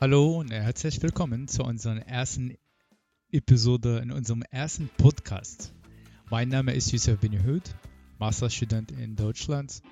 Hallo 0.00 0.38
und 0.38 0.52
herzlich 0.52 1.02
willkommen 1.02 1.48
zu 1.48 1.64
unserer 1.64 1.98
ersten 2.06 2.56
Episode 3.32 3.98
in 3.98 4.12
unserem 4.12 4.42
ersten 4.50 4.88
Podcast. 4.96 5.74
Mein 6.30 6.48
Name 6.50 6.72
ist 6.72 6.92
Yusuf 6.92 7.18
Benihud, 7.18 7.74
Masterstudent 8.20 8.92
in 8.92 9.16
Deutschland 9.16 9.82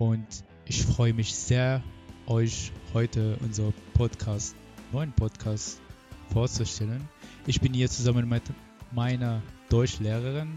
und 0.00 0.26
ich 0.66 0.82
freue 0.82 1.14
mich 1.14 1.32
sehr, 1.32 1.82
euch 2.30 2.70
heute 2.94 3.36
unser 3.40 3.72
Podcast, 3.94 4.54
neuen 4.92 5.12
Podcast 5.12 5.80
vorzustellen. 6.32 7.08
Ich 7.46 7.60
bin 7.60 7.74
hier 7.74 7.90
zusammen 7.90 8.28
mit 8.28 8.44
meiner 8.92 9.42
Deutschlehrerin, 9.68 10.56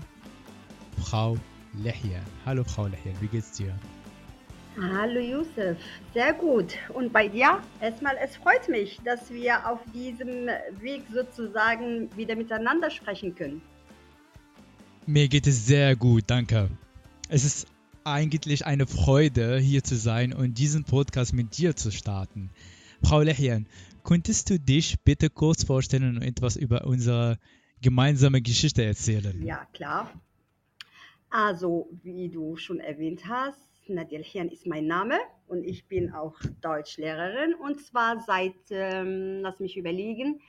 Frau 1.04 1.36
Lehian. 1.74 2.22
Hallo 2.46 2.64
Frau 2.64 2.86
Lehian, 2.86 3.16
wie 3.22 3.28
geht's 3.28 3.54
dir? 3.54 3.74
Hallo 4.80 5.20
Yusuf, 5.20 5.78
sehr 6.14 6.34
gut. 6.34 6.76
Und 6.94 7.12
bei 7.12 7.28
dir? 7.28 7.60
Erstmal, 7.82 8.18
es 8.24 8.36
freut 8.36 8.70
mich, 8.70 9.00
dass 9.04 9.32
wir 9.32 9.68
auf 9.68 9.80
diesem 9.96 10.48
Weg 10.80 11.02
sozusagen 11.12 12.16
wieder 12.16 12.36
miteinander 12.36 12.92
sprechen 12.92 13.34
können. 13.34 13.64
Mir 15.08 15.28
geht 15.28 15.48
es 15.48 15.66
sehr 15.66 15.96
gut, 15.96 16.26
danke. 16.28 16.70
Es 17.30 17.44
ist 17.44 17.68
eigentlich 18.06 18.66
eine 18.66 18.88
Freude, 18.88 19.58
hier 19.58 19.84
zu 19.84 19.96
sein 19.96 20.34
und 20.34 20.58
diesen 20.58 20.84
Podcast 20.84 21.34
mit 21.34 21.58
dir 21.58 21.76
zu 21.76 21.92
starten. 21.92 22.50
Frau 23.04 23.22
Lechian, 23.22 23.68
könntest 24.04 24.50
du 24.50 24.60
dich 24.60 25.02
bitte 25.04 25.30
kurz 25.30 25.64
vorstellen 25.64 26.18
und 26.18 26.22
etwas 26.22 26.56
über 26.56 26.86
unsere 26.86 27.40
gemeinsame 27.82 28.42
Geschichte 28.42 28.84
erzählen? 28.84 29.42
Ja, 29.46 29.66
klar. 29.74 30.12
Also, 31.30 31.90
wie 32.04 32.30
du 32.30 32.56
schon 32.58 32.80
erwähnt 32.80 33.28
hast, 33.28 33.70
Nadia 33.88 34.20
Hian 34.20 34.50
ist 34.50 34.66
mein 34.66 34.88
Name 34.88 35.18
und 35.48 35.64
ich 35.64 35.86
bin 35.86 36.14
auch 36.14 36.36
Deutschlehrerin 36.62 37.54
und 37.56 37.82
zwar 37.82 38.20
seit, 38.20 38.56
ähm, 38.70 39.40
lass 39.42 39.60
mich 39.60 39.76
überlegen, 39.76 40.42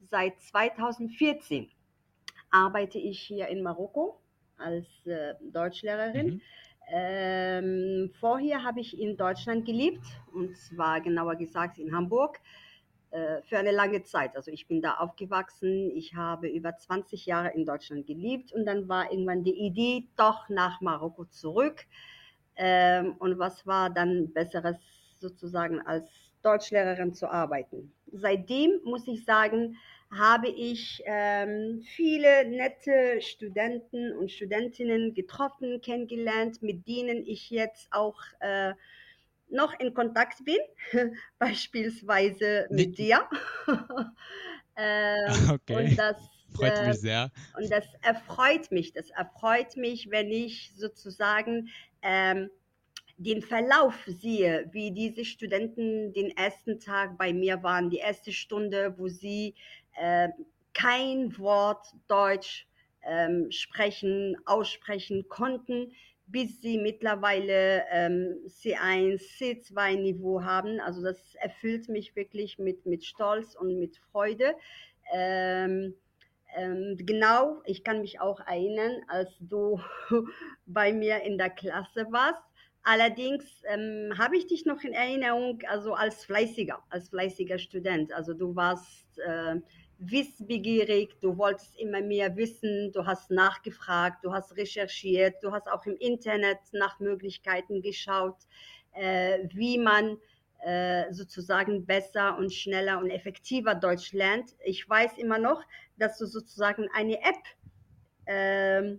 seit 0.00 0.40
2014 0.40 1.68
arbeite 2.50 2.98
ich 2.98 3.20
hier 3.20 3.48
in 3.48 3.62
Marokko 3.62 4.20
als 4.56 4.86
äh, 5.06 5.34
Deutschlehrerin. 5.52 6.26
Mhm. 6.26 6.40
Ähm, 6.92 8.10
vorher 8.18 8.64
habe 8.64 8.80
ich 8.80 8.98
in 8.98 9.16
Deutschland 9.16 9.64
gelebt 9.64 10.04
und 10.32 10.56
zwar 10.56 11.00
genauer 11.00 11.36
gesagt 11.36 11.78
in 11.78 11.94
Hamburg 11.94 12.40
äh, 13.10 13.42
für 13.42 13.58
eine 13.58 13.70
lange 13.70 14.02
Zeit. 14.02 14.34
Also 14.36 14.50
ich 14.50 14.66
bin 14.66 14.82
da 14.82 14.94
aufgewachsen, 14.94 15.90
ich 15.94 16.14
habe 16.14 16.48
über 16.48 16.76
20 16.76 17.26
Jahre 17.26 17.50
in 17.54 17.64
Deutschland 17.64 18.06
gelebt 18.06 18.52
und 18.52 18.66
dann 18.66 18.88
war 18.88 19.10
irgendwann 19.12 19.44
die 19.44 19.58
Idee, 19.66 20.08
doch 20.16 20.48
nach 20.48 20.80
Marokko 20.80 21.26
zurück. 21.26 21.86
Ähm, 22.56 23.14
und 23.20 23.38
was 23.38 23.66
war 23.66 23.88
dann 23.90 24.32
besseres 24.32 24.76
sozusagen 25.18 25.80
als 25.80 26.10
Deutschlehrerin 26.42 27.14
zu 27.14 27.30
arbeiten? 27.30 27.92
Seitdem 28.12 28.80
muss 28.84 29.06
ich 29.06 29.24
sagen, 29.24 29.76
habe 30.10 30.48
ich 30.48 31.02
ähm, 31.06 31.82
viele 31.94 32.48
nette 32.48 33.20
Studenten 33.20 34.12
und 34.12 34.30
Studentinnen 34.30 35.14
getroffen, 35.14 35.80
kennengelernt, 35.80 36.62
mit 36.62 36.86
denen 36.88 37.24
ich 37.26 37.50
jetzt 37.50 37.92
auch 37.92 38.20
äh, 38.40 38.72
noch 39.48 39.78
in 39.78 39.94
Kontakt 39.94 40.44
bin, 40.44 40.58
beispielsweise 41.38 42.66
mit 42.70 42.98
dir. 42.98 43.28
ähm, 44.76 45.50
okay. 45.50 45.76
Und 45.76 45.96
das 45.96 46.16
Freut 46.52 46.78
mich 46.80 46.96
äh, 46.96 46.98
sehr. 46.98 47.30
Und 47.56 47.70
das 47.70 47.84
erfreut 48.02 48.72
mich. 48.72 48.92
Das 48.92 49.10
erfreut 49.10 49.76
mich, 49.76 50.10
wenn 50.10 50.30
ich 50.30 50.72
sozusagen 50.76 51.68
ähm, 52.02 52.50
den 53.20 53.42
Verlauf 53.42 53.94
sehe, 54.06 54.66
wie 54.72 54.92
diese 54.92 55.26
Studenten 55.26 56.14
den 56.14 56.34
ersten 56.38 56.80
Tag 56.80 57.18
bei 57.18 57.34
mir 57.34 57.62
waren, 57.62 57.90
die 57.90 57.98
erste 57.98 58.32
Stunde, 58.32 58.94
wo 58.96 59.08
sie 59.08 59.54
äh, 60.00 60.30
kein 60.72 61.36
Wort 61.38 61.86
Deutsch 62.08 62.66
ähm, 63.02 63.50
sprechen, 63.50 64.36
aussprechen 64.46 65.28
konnten, 65.28 65.92
bis 66.28 66.62
sie 66.62 66.78
mittlerweile 66.78 67.84
ähm, 67.90 68.38
C1, 68.46 69.20
C2-Niveau 69.38 70.42
haben. 70.42 70.80
Also 70.80 71.02
das 71.02 71.34
erfüllt 71.34 71.90
mich 71.90 72.16
wirklich 72.16 72.58
mit, 72.58 72.86
mit 72.86 73.04
Stolz 73.04 73.54
und 73.54 73.78
mit 73.78 73.98
Freude. 74.12 74.54
Ähm, 75.12 75.94
ähm, 76.56 76.96
genau, 76.98 77.60
ich 77.66 77.84
kann 77.84 78.00
mich 78.00 78.18
auch 78.18 78.40
erinnern, 78.40 79.02
als 79.08 79.30
du 79.40 79.78
bei 80.66 80.94
mir 80.94 81.20
in 81.22 81.36
der 81.36 81.50
Klasse 81.50 82.06
warst. 82.10 82.49
Allerdings 82.82 83.44
ähm, 83.68 84.12
habe 84.16 84.36
ich 84.36 84.46
dich 84.46 84.64
noch 84.64 84.82
in 84.82 84.94
Erinnerung, 84.94 85.60
also 85.68 85.92
als 85.94 86.24
fleißiger, 86.24 86.82
als 86.88 87.10
fleißiger 87.10 87.58
Student. 87.58 88.12
Also 88.12 88.32
du 88.32 88.56
warst 88.56 89.18
äh, 89.18 89.56
wissbegierig, 89.98 91.20
du 91.20 91.36
wolltest 91.36 91.78
immer 91.78 92.00
mehr 92.00 92.34
wissen, 92.36 92.90
du 92.92 93.04
hast 93.04 93.30
nachgefragt, 93.30 94.24
du 94.24 94.32
hast 94.32 94.56
recherchiert, 94.56 95.36
du 95.42 95.52
hast 95.52 95.68
auch 95.68 95.84
im 95.84 95.96
Internet 95.96 96.58
nach 96.72 96.98
Möglichkeiten 97.00 97.82
geschaut, 97.82 98.38
äh, 98.92 99.40
wie 99.52 99.78
man 99.78 100.16
äh, 100.64 101.12
sozusagen 101.12 101.84
besser 101.84 102.38
und 102.38 102.52
schneller 102.52 102.98
und 102.98 103.10
effektiver 103.10 103.74
Deutsch 103.74 104.12
lernt. 104.12 104.54
Ich 104.64 104.88
weiß 104.88 105.18
immer 105.18 105.38
noch, 105.38 105.62
dass 105.98 106.16
du 106.18 106.24
sozusagen 106.24 106.88
eine 106.94 107.18
App 107.20 107.44
äh, 108.24 108.96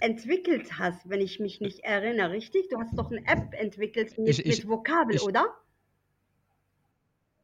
entwickelt 0.00 0.78
hast, 0.78 1.08
wenn 1.08 1.20
ich 1.20 1.40
mich 1.40 1.60
nicht 1.60 1.80
erinnere, 1.80 2.32
richtig? 2.32 2.68
Du 2.68 2.78
hast 2.78 2.96
doch 2.96 3.10
eine 3.10 3.26
App 3.26 3.54
entwickelt 3.54 4.16
mit, 4.18 4.28
ich, 4.28 4.46
ich, 4.46 4.58
mit 4.58 4.68
Vokabel, 4.68 5.16
ich, 5.16 5.22
oder? 5.22 5.46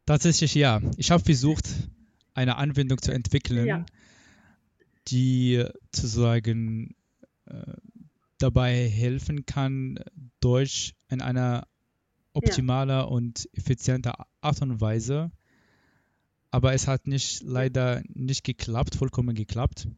Tatsächlich 0.06 0.54
ja. 0.54 0.80
Ich 0.96 1.10
habe 1.10 1.24
versucht, 1.24 1.66
eine 2.34 2.56
Anwendung 2.56 3.00
zu 3.00 3.12
entwickeln, 3.12 3.66
ja. 3.66 3.86
die 5.08 5.64
sozusagen 5.92 6.94
äh, 7.46 7.74
dabei 8.38 8.88
helfen 8.88 9.46
kann, 9.46 9.98
Deutsch 10.40 10.94
in 11.08 11.22
einer 11.22 11.66
optimaler 12.32 13.00
ja. 13.00 13.02
und 13.02 13.48
effizienter 13.52 14.26
Art 14.40 14.62
und 14.62 14.80
Weise. 14.80 15.32
Aber 16.50 16.74
es 16.74 16.86
hat 16.86 17.06
nicht 17.06 17.42
leider 17.42 18.02
nicht 18.08 18.44
geklappt, 18.44 18.94
vollkommen 18.94 19.34
geklappt. 19.34 19.88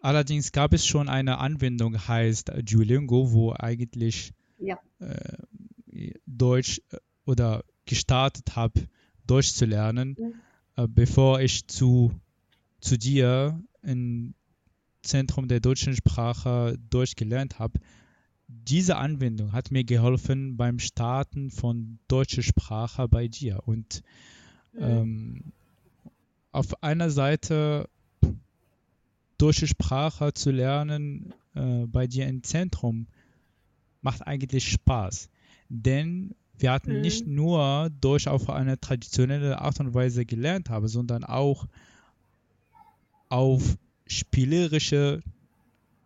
Allerdings 0.00 0.52
gab 0.52 0.72
es 0.72 0.86
schon 0.86 1.08
eine 1.08 1.38
Anwendung, 1.38 1.96
heißt 2.08 2.52
Duolingo, 2.62 3.32
wo 3.32 3.52
eigentlich 3.52 4.32
ja. 4.58 4.78
äh, 5.00 6.12
Deutsch 6.26 6.80
äh, 6.90 6.98
oder 7.24 7.64
gestartet 7.84 8.56
habe, 8.56 8.88
Deutsch 9.26 9.52
zu 9.52 9.64
lernen, 9.64 10.16
ja. 10.18 10.84
äh, 10.84 10.88
bevor 10.88 11.40
ich 11.40 11.66
zu, 11.66 12.12
zu 12.80 12.96
dir 12.96 13.60
im 13.82 14.34
Zentrum 15.02 15.48
der 15.48 15.60
deutschen 15.60 15.94
Sprache 15.94 16.78
Deutsch 16.90 17.16
gelernt 17.16 17.58
habe. 17.58 17.80
Diese 18.46 18.96
Anwendung 18.96 19.52
hat 19.52 19.70
mir 19.70 19.84
geholfen 19.84 20.56
beim 20.56 20.78
Starten 20.78 21.50
von 21.50 21.98
deutscher 22.08 22.42
Sprache 22.42 23.08
bei 23.08 23.28
dir. 23.28 23.60
Und 23.66 24.02
mhm. 24.72 24.82
ähm, 24.82 25.52
auf 26.52 26.82
einer 26.82 27.10
Seite 27.10 27.88
deutsche 29.38 29.66
Sprache 29.66 30.34
zu 30.34 30.50
lernen 30.50 31.32
äh, 31.54 31.86
bei 31.86 32.06
dir 32.06 32.26
im 32.26 32.42
Zentrum 32.42 33.06
macht 34.02 34.26
eigentlich 34.26 34.68
Spaß. 34.68 35.28
Denn 35.68 36.34
wir 36.58 36.72
hatten 36.72 36.96
mhm. 36.96 37.00
nicht 37.00 37.26
nur 37.26 37.90
Deutsch 38.00 38.26
auf 38.26 38.50
eine 38.50 38.80
traditionelle 38.80 39.60
Art 39.60 39.80
und 39.80 39.94
Weise 39.94 40.26
gelernt 40.26 40.70
haben, 40.70 40.88
sondern 40.88 41.24
auch 41.24 41.66
auf 43.28 43.76
spielerische 44.06 45.22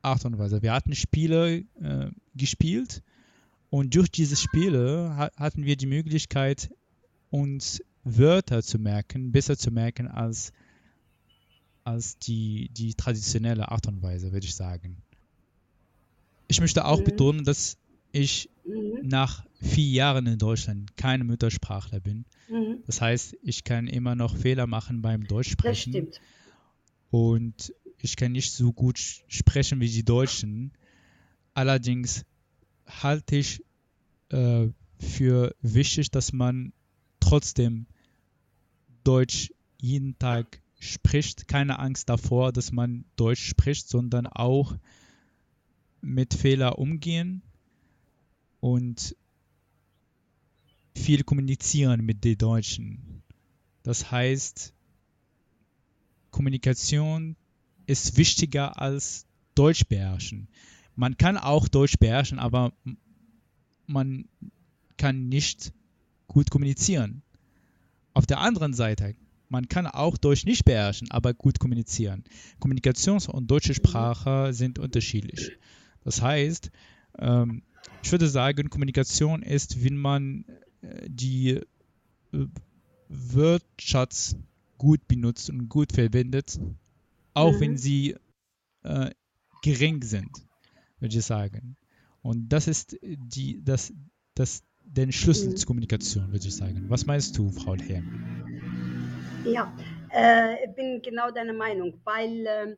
Art 0.02 0.25
und 0.25 0.38
Weise. 0.38 0.62
Wir 0.62 0.73
hatten 0.73 0.94
Spiele 0.94 1.64
äh, 1.81 2.11
gespielt 2.34 3.02
und 3.70 3.94
durch 3.94 4.11
diese 4.11 4.37
Spiele 4.37 5.14
ha 5.17 5.31
hatten 5.37 5.64
wir 5.64 5.76
die 5.76 5.87
Möglichkeit, 5.87 6.70
uns 7.31 7.82
Wörter 8.05 8.62
zu 8.62 8.79
merken, 8.79 9.32
besser 9.32 9.56
zu 9.56 9.70
merken 9.70 10.08
als 10.08 10.52
als 11.84 12.19
die, 12.19 12.69
die 12.73 12.94
traditionelle 12.94 13.70
Art 13.70 13.87
und 13.87 14.02
Weise, 14.02 14.32
würde 14.32 14.46
ich 14.46 14.55
sagen. 14.55 14.96
Ich 16.49 16.61
möchte 16.61 16.84
auch 16.84 17.00
mhm. 17.00 17.05
betonen, 17.05 17.44
dass 17.44 17.76
ich 18.12 18.50
mhm. 18.64 19.00
nach 19.08 19.44
vier 19.61 19.90
Jahren 19.90 20.26
in 20.26 20.38
Deutschland 20.38 20.96
keine 20.96 21.25
Muttersprachler 21.25 22.00
bin. 22.00 22.25
Mhm. 22.49 22.82
Das 22.87 23.00
heißt, 23.00 23.37
ich 23.43 23.64
kann 23.64 23.87
immer 23.87 24.14
noch 24.14 24.37
Fehler 24.37 24.67
machen 24.67 25.02
beim 25.02 25.26
Deutschsprechen. 25.26 25.93
Das 25.93 26.02
stimmt. 26.02 26.20
Und 27.11 27.75
ich 27.99 28.17
kann 28.17 28.32
nicht 28.32 28.52
so 28.52 28.73
gut 28.73 28.99
sprechen 29.29 29.81
wie 29.81 29.88
die 29.88 30.05
Deutschen. 30.05 30.73
Allerdings 31.55 32.25
halte 32.87 33.37
ich 33.37 33.62
äh, 34.31 34.69
für 34.99 35.55
wichtig, 35.61 36.11
dass 36.11 36.32
man 36.32 36.73
trotzdem 37.20 37.87
Deutsch 39.05 39.52
jeden 39.79 40.19
Tag 40.19 40.62
spricht. 40.82 41.49
Keine 41.49 41.79
Angst 41.79 42.08
davor, 42.08 42.52
dass 42.52 42.73
man 42.73 43.05
Deutsch 43.17 43.44
spricht, 43.44 43.88
sondern 43.88 44.26
auch 44.26 44.76
mit 46.00 46.34
Fehler 46.34 46.79
umgehen 46.79 47.43
und 48.61 49.17
viel 50.96 51.23
kommunizieren 51.23 52.05
mit 52.05 52.25
den 52.25 52.37
Deutschen. 52.37 53.23
Das 53.82 54.11
heißt, 54.11 54.75
Kommunikation 56.31 57.37
ist 57.87 58.17
wichtiger 58.17 58.81
als 58.81 59.26
Deutsch 59.55 59.84
beherrschen. 59.87 60.49
Man 60.96 61.17
kann 61.17 61.38
auch 61.38 61.69
Deutsch 61.69 61.99
beherrschen, 61.99 62.38
aber 62.38 62.73
man 63.87 64.29
kann 64.96 65.29
nicht 65.29 65.73
gut 66.26 66.50
kommunizieren. 66.50 67.23
Auf 68.14 68.26
der 68.26 68.40
anderen 68.40 68.75
Seite, 68.75 69.14
man 69.52 69.69
kann 69.69 69.87
auch 69.87 70.16
Deutsch 70.16 70.46
nicht 70.46 70.64
beherrschen, 70.64 71.10
aber 71.10 71.34
gut 71.34 71.58
kommunizieren. 71.60 72.25
Kommunikations- 72.58 73.28
und 73.28 73.50
deutsche 73.50 73.75
Sprache 73.75 74.54
sind 74.54 74.78
unterschiedlich. 74.78 75.52
Das 76.04 76.22
heißt, 76.22 76.70
ähm, 77.19 77.62
ich 78.02 78.10
würde 78.10 78.28
sagen, 78.28 78.70
Kommunikation 78.70 79.43
ist, 79.43 79.84
wenn 79.84 79.99
man 79.99 80.46
äh, 80.81 81.06
die 81.06 81.60
äh, 82.32 82.46
Wortschatz 83.10 84.37
gut 84.78 85.06
benutzt 85.06 85.50
und 85.50 85.69
gut 85.69 85.93
verwendet, 85.93 86.58
auch 87.34 87.52
mhm. 87.52 87.60
wenn 87.60 87.76
sie 87.76 88.16
äh, 88.84 89.10
gering 89.62 90.02
sind, 90.02 90.31
würde 90.98 91.19
ich 91.19 91.25
sagen. 91.25 91.76
Und 92.22 92.48
das 92.48 92.69
ist 92.69 92.96
die, 93.02 93.62
das, 93.62 93.93
das, 94.34 94.62
den 94.82 95.12
Schlüssel 95.12 95.50
mhm. 95.50 95.56
zur 95.56 95.66
Kommunikation, 95.66 96.32
würde 96.32 96.48
ich 96.48 96.56
sagen. 96.56 96.87
Was 96.88 97.05
meinst 97.05 97.37
du, 97.37 97.50
Frau 97.50 97.76
Herm? 97.76 98.92
Ja, 99.44 99.73
äh, 100.15 100.65
ich 100.65 100.75
bin 100.75 101.03
genau 101.03 101.31
deiner 101.31 101.53
Meinung, 101.53 102.00
weil 102.05 102.47
ähm, 102.47 102.77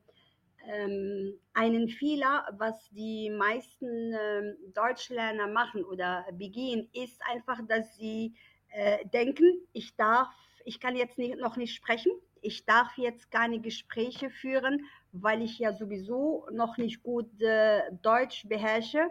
ähm, 0.66 1.34
einen 1.52 1.88
Fehler, 1.88 2.46
was 2.56 2.88
die 2.90 3.28
meisten 3.28 4.14
äh, 4.14 4.54
Deutschlerner 4.74 5.46
machen 5.46 5.84
oder 5.84 6.24
begehen, 6.32 6.88
ist 6.94 7.20
einfach, 7.30 7.60
dass 7.68 7.94
sie 7.96 8.34
äh, 8.70 9.04
denken, 9.08 9.44
ich 9.72 9.94
darf, 9.96 10.28
ich 10.64 10.80
kann 10.80 10.96
jetzt 10.96 11.18
nicht, 11.18 11.38
noch 11.38 11.56
nicht 11.56 11.74
sprechen, 11.74 12.12
ich 12.40 12.64
darf 12.64 12.96
jetzt 12.96 13.30
keine 13.30 13.60
Gespräche 13.60 14.30
führen, 14.30 14.86
weil 15.12 15.42
ich 15.42 15.58
ja 15.58 15.72
sowieso 15.72 16.46
noch 16.50 16.78
nicht 16.78 17.02
gut 17.02 17.42
äh, 17.42 17.82
Deutsch 18.02 18.48
beherrsche. 18.48 19.10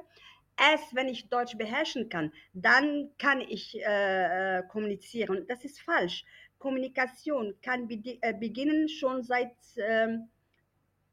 Erst 0.55 0.93
wenn 0.93 1.07
ich 1.07 1.29
Deutsch 1.29 1.57
beherrschen 1.57 2.09
kann, 2.09 2.31
dann 2.53 3.09
kann 3.17 3.41
ich 3.41 3.75
äh, 3.81 4.59
äh, 4.59 4.63
kommunizieren. 4.67 5.45
Das 5.47 5.65
ist 5.65 5.81
falsch. 5.81 6.25
Kommunikation 6.63 7.53
kann 7.61 7.89
äh, 7.89 8.33
beginnen 8.33 8.87
schon 8.87 9.21
seit 9.21 9.51
ähm, 9.75 10.29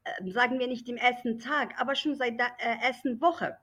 äh, 0.05 0.31
sagen 0.31 0.59
wir 0.59 0.67
nicht 0.67 0.87
dem 0.87 0.95
ersten 0.95 1.39
Tag, 1.39 1.73
aber 1.77 1.93
schon 1.93 2.15
seit 2.15 2.39
der 2.39 2.51
äh, 2.57 2.87
ersten 2.87 3.19
Woche. 3.19 3.57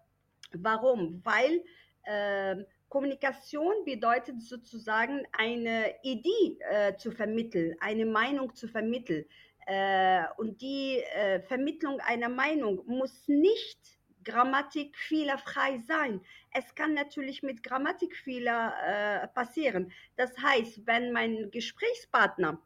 Warum? 0.53 1.23
Weil 1.25 1.65
äh, 2.03 2.57
Kommunikation 2.91 3.73
bedeutet 3.87 4.43
sozusagen 4.43 5.23
eine 5.33 5.95
Idee 6.03 6.59
äh, 6.71 6.95
zu 6.97 7.11
vermitteln, 7.11 7.75
eine 7.81 8.05
Meinung 8.05 8.55
zu 8.55 8.69
vermitteln. 8.69 9.25
Äh, 9.67 10.25
und 10.37 10.61
die 10.61 11.03
Vermittlung 11.47 12.01
einer 12.01 12.29
Meinung 12.29 12.83
muss 12.87 13.29
nicht 13.29 13.98
grammatikfehlerfrei 14.29 15.79
sein. 15.79 16.21
Es 16.53 16.75
kann 16.75 16.95
natürlich 16.95 17.43
mit 17.43 17.63
Grammatikfehler 17.63 19.31
passieren. 19.35 19.93
Das 20.17 20.37
heißt, 20.39 20.87
wenn 20.87 21.13
mein 21.13 21.51
Gesprächspartner 21.51 22.61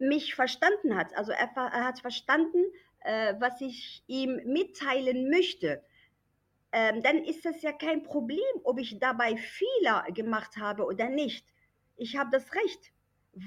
mich 0.00 0.34
verstanden 0.34 0.96
hat. 0.96 1.14
Also 1.14 1.32
er, 1.32 1.50
er 1.54 1.84
hat 1.84 2.00
verstanden, 2.00 2.64
äh, 3.00 3.34
was 3.38 3.60
ich 3.60 4.02
ihm 4.06 4.40
mitteilen 4.44 5.30
möchte. 5.30 5.82
Ähm, 6.72 7.02
dann 7.02 7.24
ist 7.24 7.44
es 7.46 7.62
ja 7.62 7.72
kein 7.72 8.02
Problem, 8.02 8.38
ob 8.64 8.78
ich 8.78 8.98
dabei 8.98 9.36
Fehler 9.36 10.04
gemacht 10.12 10.56
habe 10.56 10.84
oder 10.84 11.08
nicht. 11.08 11.44
Ich 11.96 12.16
habe 12.16 12.30
das 12.30 12.54
Recht, 12.54 12.92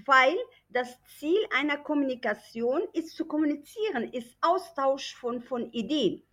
weil 0.05 0.35
das 0.69 1.01
Ziel 1.17 1.39
einer 1.57 1.77
Kommunikation 1.77 2.81
ist 2.93 3.15
zu 3.15 3.25
kommunizieren, 3.25 4.11
ist 4.11 4.37
Austausch 4.41 5.15
von, 5.15 5.41
von 5.41 5.71
Ideen. 5.71 6.23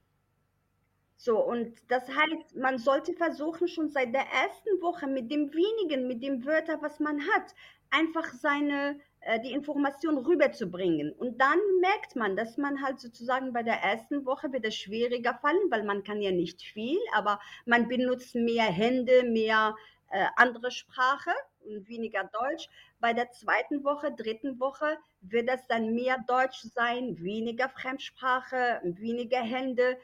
So, 1.22 1.38
und 1.38 1.75
das 1.88 2.08
heißt, 2.08 2.56
man 2.56 2.78
sollte 2.78 3.12
versuchen, 3.12 3.69
schon 3.69 3.90
seit 3.90 4.14
der 4.14 4.25
ersten 4.25 4.81
Woche 4.81 5.06
mit 5.06 5.31
dem 5.31 5.52
wenigen, 5.52 6.08
mit 6.08 6.22
dem 6.22 6.46
Wörter, 6.46 6.81
was 6.81 6.99
man 6.99 7.20
hat, 7.20 7.55
einfach 7.90 8.25
seine 8.32 8.99
äh, 9.20 9.38
die 9.38 9.52
Information 9.52 10.17
rüberzubringen. 10.17 11.12
Und 11.12 11.38
dann 11.38 11.58
merkt 11.82 12.17
man, 12.17 12.37
dass 12.37 12.56
man 12.56 12.82
halt 12.82 13.00
sozusagen 13.00 13.52
bei 13.52 13.62
der 13.62 13.82
ersten 13.82 14.25
Woche 14.25 14.50
wird 14.50 14.64
es 14.64 14.76
schwieriger 14.76 15.34
fallen, 15.43 15.70
weil 15.70 15.84
man 15.84 16.05
kann 16.05 16.22
ja 16.22 16.31
nicht 16.31 16.62
viel, 16.62 16.99
aber 17.12 17.38
man 17.67 17.87
benutzt 17.87 18.34
mehr 18.34 18.64
Hände, 18.64 19.22
mehr 19.25 19.76
äh, 20.08 20.25
andere 20.37 20.70
Sprache 20.70 21.32
und 21.67 21.87
weniger 21.87 22.31
Deutsch. 22.32 22.67
Bei 22.99 23.12
der 23.12 23.31
zweiten 23.31 23.84
Woche, 23.84 24.11
dritten 24.11 24.58
Woche 24.58 24.96
wird 25.20 25.50
es 25.50 25.67
dann 25.67 25.93
mehr 25.94 26.17
Deutsch 26.26 26.62
sein, 26.62 27.19
weniger 27.20 27.69
Fremdsprache, 27.69 28.81
weniger 28.82 29.43
Hände. 29.43 29.99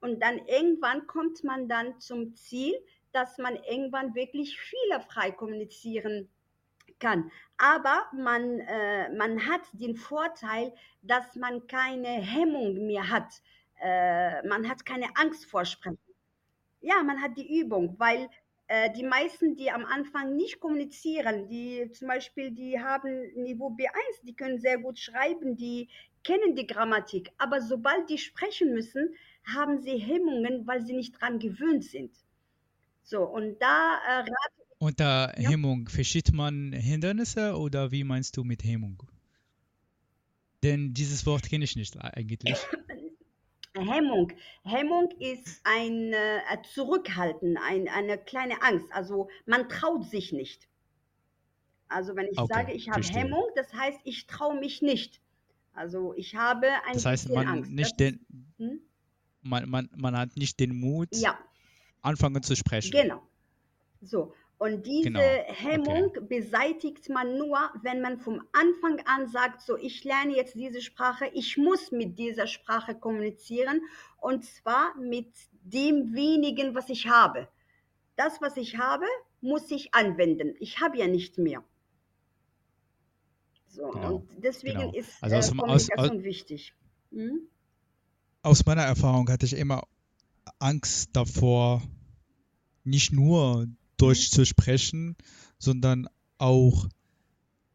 Und 0.00 0.20
dann 0.20 0.38
irgendwann 0.46 1.06
kommt 1.06 1.44
man 1.44 1.68
dann 1.68 2.00
zum 2.00 2.34
Ziel, 2.34 2.74
dass 3.12 3.38
man 3.38 3.56
irgendwann 3.56 4.14
wirklich 4.14 4.58
fehlerfrei 4.58 5.30
kommunizieren 5.32 6.28
kann. 6.98 7.30
Aber 7.58 8.06
man, 8.12 8.60
äh, 8.60 9.12
man 9.14 9.46
hat 9.46 9.62
den 9.72 9.96
Vorteil, 9.96 10.72
dass 11.02 11.34
man 11.36 11.66
keine 11.66 12.08
Hemmung 12.08 12.86
mehr 12.86 13.08
hat. 13.08 13.42
Äh, 13.80 14.46
man 14.46 14.68
hat 14.68 14.86
keine 14.86 15.08
Angst 15.16 15.46
vor 15.46 15.64
Sprechen. 15.64 15.98
Ja, 16.80 17.02
man 17.02 17.20
hat 17.20 17.36
die 17.36 17.60
Übung, 17.60 17.94
weil 17.98 18.30
äh, 18.68 18.90
die 18.92 19.02
meisten, 19.02 19.56
die 19.56 19.70
am 19.70 19.84
Anfang 19.84 20.36
nicht 20.36 20.60
kommunizieren, 20.60 21.48
die 21.48 21.90
zum 21.90 22.08
Beispiel, 22.08 22.52
die 22.52 22.80
haben 22.80 23.32
Niveau 23.34 23.68
B1, 23.68 24.22
die 24.22 24.34
können 24.34 24.58
sehr 24.58 24.78
gut 24.78 24.98
schreiben, 24.98 25.56
die 25.56 25.88
kennen 26.22 26.54
die 26.54 26.66
Grammatik, 26.66 27.32
aber 27.38 27.60
sobald 27.60 28.08
die 28.08 28.18
sprechen 28.18 28.72
müssen, 28.72 29.14
haben 29.44 29.80
sie 29.80 29.96
Hemmungen, 29.96 30.66
weil 30.66 30.84
sie 30.84 30.92
nicht 30.92 31.20
dran 31.20 31.38
gewöhnt 31.38 31.84
sind. 31.84 32.12
So, 33.02 33.22
und 33.22 33.60
da 33.60 33.98
äh, 34.06 34.18
rate 34.18 34.60
unter 34.78 35.38
ja. 35.38 35.50
Hemmung 35.50 35.88
versteht 35.88 36.32
man 36.32 36.72
Hindernisse 36.72 37.54
oder 37.54 37.92
wie 37.92 38.02
meinst 38.02 38.36
du 38.38 38.44
mit 38.44 38.64
Hemmung? 38.64 39.02
Denn 40.62 40.94
dieses 40.94 41.26
Wort 41.26 41.48
kenne 41.48 41.64
ich 41.64 41.76
nicht 41.76 41.98
eigentlich. 42.00 42.58
Hemmung. 43.74 44.32
Hemmung 44.64 45.10
ist 45.18 45.60
ein 45.64 46.12
äh, 46.12 46.40
Zurückhalten, 46.72 47.58
ein, 47.58 47.88
eine 47.88 48.16
kleine 48.18 48.62
Angst. 48.62 48.86
Also 48.92 49.28
man 49.44 49.68
traut 49.68 50.04
sich 50.06 50.32
nicht. 50.32 50.66
Also 51.88 52.16
wenn 52.16 52.26
ich 52.26 52.38
okay, 52.38 52.52
sage, 52.52 52.72
ich 52.72 52.88
habe 52.88 53.02
Hemmung, 53.02 53.44
das 53.56 53.72
heißt, 53.74 54.00
ich 54.04 54.26
traue 54.26 54.58
mich 54.58 54.80
nicht. 54.80 55.20
Also 55.74 56.14
ich 56.16 56.36
habe 56.36 56.68
ein 56.86 56.94
das 56.94 57.04
heißt, 57.04 57.28
man 57.30 57.46
Angst. 57.46 57.70
Nicht 57.70 58.00
den, 58.00 58.24
hm? 58.58 58.80
Man, 59.42 59.68
man, 59.68 59.88
man 59.96 60.16
hat 60.16 60.36
nicht 60.36 60.60
den 60.60 60.78
Mut, 60.78 61.08
ja. 61.12 61.38
anfangen 62.02 62.42
zu 62.42 62.56
sprechen. 62.56 62.90
Genau. 62.92 63.22
So, 64.02 64.32
und 64.60 64.86
diese 64.86 65.04
genau. 65.04 65.20
Hemmung 65.20 66.04
okay. 66.08 66.20
beseitigt 66.28 67.08
man 67.08 67.38
nur, 67.38 67.58
wenn 67.82 68.02
man 68.02 68.18
vom 68.18 68.42
Anfang 68.52 69.00
an 69.06 69.26
sagt, 69.26 69.62
so 69.62 69.78
ich 69.78 70.04
lerne 70.04 70.36
jetzt 70.36 70.54
diese 70.54 70.82
Sprache, 70.82 71.30
ich 71.32 71.56
muss 71.56 71.92
mit 71.92 72.18
dieser 72.18 72.46
Sprache 72.46 72.94
kommunizieren 72.94 73.80
und 74.18 74.44
zwar 74.44 74.94
mit 74.98 75.32
dem 75.62 76.14
wenigen, 76.14 76.74
was 76.74 76.90
ich 76.90 77.08
habe. 77.08 77.48
Das, 78.16 78.42
was 78.42 78.58
ich 78.58 78.76
habe, 78.76 79.06
muss 79.40 79.70
ich 79.70 79.94
anwenden. 79.94 80.54
Ich 80.60 80.78
habe 80.80 80.98
ja 80.98 81.06
nicht 81.06 81.38
mehr. 81.38 81.64
So, 83.68 83.88
genau. 83.88 84.16
und 84.16 84.44
deswegen 84.44 84.80
genau. 84.80 84.92
ist 84.92 85.22
also 85.22 85.36
aus, 85.36 85.48
äh, 85.48 85.56
Kommunikation 85.56 86.18
aus, 86.18 86.22
wichtig. 86.22 86.74
Hm? 87.12 87.48
Aus 88.42 88.64
meiner 88.64 88.82
Erfahrung 88.82 89.28
hatte 89.28 89.46
ich 89.46 89.52
immer 89.52 89.86
Angst 90.58 91.10
davor, 91.12 91.82
nicht 92.84 93.12
nur 93.12 93.68
Deutsch 93.98 94.30
zu 94.30 94.46
sprechen, 94.46 95.16
sondern 95.58 96.08
auch 96.38 96.88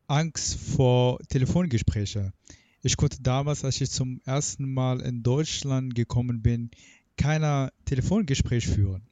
Angst 0.08 0.56
vor 0.56 1.20
Telefongesprächen. 1.30 2.34
Ich 2.82 2.98
konnte 2.98 3.22
damals, 3.22 3.64
als 3.64 3.80
ich 3.80 3.92
zum 3.92 4.22
ersten 4.26 4.74
Mal 4.74 5.02
in 5.02 5.22
Deutschland 5.22 5.94
gekommen 5.94 6.42
bin, 6.42 6.72
kein 7.18 7.70
Telefongespräch 7.86 8.68
führen. 8.68 9.04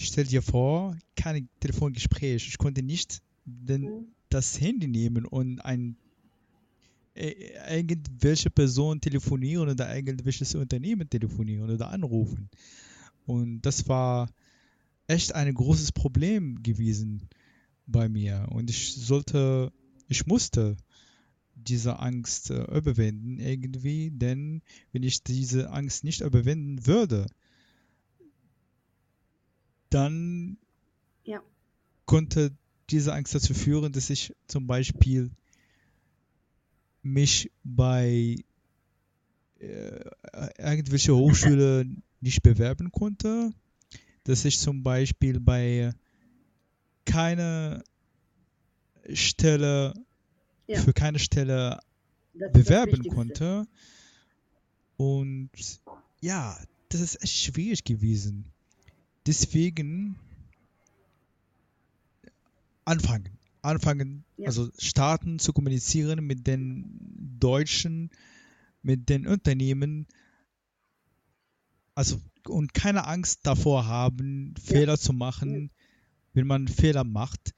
Stell 0.00 0.24
dir 0.24 0.42
vor, 0.42 0.96
kein 1.16 1.48
Telefongespräch. 1.60 2.46
Ich 2.48 2.58
konnte 2.58 2.82
nicht 2.82 3.22
den, 3.44 3.82
mhm. 3.82 4.06
das 4.28 4.60
Handy 4.60 4.86
nehmen 4.86 5.24
und 5.24 5.60
ein 5.60 5.96
irgendwelche 7.16 8.50
Person 8.50 9.00
telefonieren 9.00 9.68
oder 9.68 9.94
irgendwelches 9.94 10.54
Unternehmen 10.54 11.08
telefonieren 11.08 11.70
oder 11.70 11.90
anrufen. 11.90 12.48
Und 13.26 13.62
das 13.62 13.88
war 13.88 14.28
echt 15.06 15.34
ein 15.34 15.52
großes 15.54 15.92
Problem 15.92 16.62
gewesen 16.62 17.28
bei 17.86 18.08
mir. 18.08 18.46
Und 18.50 18.70
ich 18.70 18.94
sollte, 18.94 19.72
ich 20.08 20.26
musste 20.26 20.76
diese 21.54 21.98
Angst 21.98 22.50
äh, 22.50 22.64
überwinden 22.76 23.38
irgendwie, 23.38 24.10
denn 24.10 24.62
wenn 24.92 25.02
ich 25.02 25.22
diese 25.22 25.70
Angst 25.70 26.04
nicht 26.04 26.20
überwinden 26.20 26.86
würde, 26.86 27.26
dann 29.90 30.58
Ja. 31.24 31.42
konnte 32.04 32.52
diese 32.90 33.12
Angst 33.14 33.34
dazu 33.34 33.54
führen, 33.54 33.92
dass 33.92 34.10
ich 34.10 34.32
zum 34.46 34.66
Beispiel 34.66 35.30
mich 37.06 37.50
bei 37.64 38.36
äh, 39.58 40.00
irgendwelche 40.58 41.14
Hochschule 41.14 41.86
nicht 42.20 42.42
bewerben 42.42 42.90
konnte, 42.92 43.52
dass 44.24 44.44
ich 44.44 44.58
zum 44.58 44.82
Beispiel 44.82 45.40
bei 45.40 45.92
keiner 47.04 47.82
Stelle 49.12 49.94
Ja. 50.66 50.80
für 50.80 50.92
keine 50.92 51.18
Stelle 51.18 51.78
Das 52.34 52.52
bewerben 52.52 53.06
konnte. 53.08 53.66
Und 54.96 55.50
ja, 56.20 56.58
das 56.88 57.00
ist 57.00 57.22
echt 57.22 57.36
schwierig 57.36 57.84
gewesen. 57.84 58.46
Deswegen 59.26 60.16
anfangen. 62.84 63.35
Anfangen, 63.66 64.24
Ja. 64.36 64.46
also 64.46 64.70
starten 64.78 65.38
zu 65.38 65.52
kommunizieren 65.52 66.24
mit 66.26 66.46
den 66.46 66.84
Deutschen, 67.38 68.10
mit 68.82 69.08
den 69.08 69.26
Unternehmen. 69.26 70.06
Also 71.94 72.20
und 72.46 72.74
keine 72.74 73.06
Angst 73.06 73.40
davor 73.44 73.86
haben, 73.86 74.54
Fehler 74.62 74.98
zu 74.98 75.12
machen. 75.12 75.70
Wenn 76.32 76.46
man 76.46 76.68
Fehler 76.68 77.04
macht, 77.04 77.54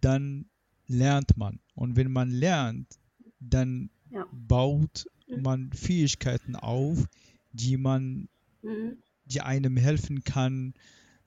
dann 0.00 0.46
lernt 0.86 1.36
man. 1.36 1.58
Und 1.74 1.96
wenn 1.96 2.12
man 2.12 2.30
lernt, 2.30 2.98
dann 3.40 3.90
Ja. 4.10 4.26
baut 4.30 5.06
Mhm. 5.26 5.42
man 5.42 5.72
Fähigkeiten 5.72 6.54
auf, 6.54 7.06
die 7.52 7.76
man, 7.78 8.28
Mhm. 8.62 8.98
die 9.24 9.40
einem 9.40 9.76
helfen 9.76 10.22
kann, 10.22 10.74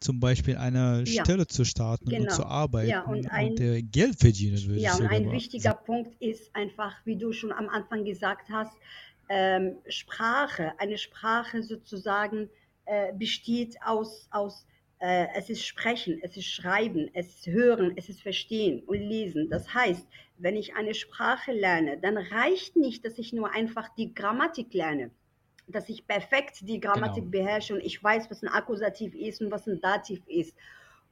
zum 0.05 0.19
Beispiel 0.19 0.55
eine 0.57 1.03
Ja. 1.07 1.23
Stelle 1.23 1.47
zu 1.47 1.65
starten 1.65 2.05
und 2.09 2.11
Genau. 2.15 2.31
zu 2.33 2.45
arbeiten 2.45 2.89
Ja, 2.89 3.01
und 3.01 3.31
ein- 3.31 3.57
äh, 3.57 3.81
Geld 3.81 4.19
verdienen, 4.19 4.63
würde 4.67 4.79
Ja, 4.79 4.95
und 4.95 5.07
ein 5.07 5.31
wichtiger 5.31 5.71
sagen. 5.71 5.85
Punkt 5.85 6.21
ist 6.21 6.55
einfach, 6.55 6.93
wie 7.05 7.17
du 7.17 7.31
schon 7.33 7.51
am 7.51 7.67
Anfang 7.69 8.05
gesagt 8.05 8.47
hast, 8.51 8.73
ähm, 9.29 9.77
Sprache. 9.89 10.73
Eine 10.77 10.97
Sprache 10.99 11.63
sozusagen 11.63 12.49
äh, 12.87 13.11
besteht 13.13 13.77
aus, 13.83 14.27
aus 14.29 14.67
äh, 14.99 15.25
es 15.35 15.49
ist 15.49 15.65
Sprechen, 15.65 16.19
es 16.21 16.37
ist 16.37 16.45
Schreiben, 16.45 17.09
es 17.15 17.27
ist 17.27 17.47
Hören, 17.47 17.93
es 17.95 18.09
ist 18.09 18.21
Verstehen 18.21 18.83
und 18.85 18.99
Lesen. 18.99 19.49
Das 19.49 19.73
heißt, 19.73 20.05
wenn 20.37 20.55
ich 20.55 20.75
eine 20.75 20.93
Sprache 20.93 21.51
lerne, 21.51 21.97
dann 21.99 22.15
reicht 22.17 22.75
nicht, 22.75 23.03
dass 23.03 23.17
ich 23.17 23.33
nur 23.33 23.51
einfach 23.51 23.89
die 23.97 24.13
Grammatik 24.13 24.71
lerne 24.75 25.09
dass 25.67 25.89
ich 25.89 26.05
perfekt 26.07 26.59
die 26.61 26.79
Grammatik 26.79 27.31
Genau. 27.31 27.43
beherrsche 27.43 27.73
und 27.75 27.81
ich 27.81 28.01
weiß, 28.03 28.29
was 28.29 28.43
ein 28.43 28.49
Akkusativ 28.49 29.13
ist 29.15 29.41
und 29.41 29.51
was 29.51 29.67
ein 29.67 29.81
Dativ 29.81 30.21
ist. 30.27 30.55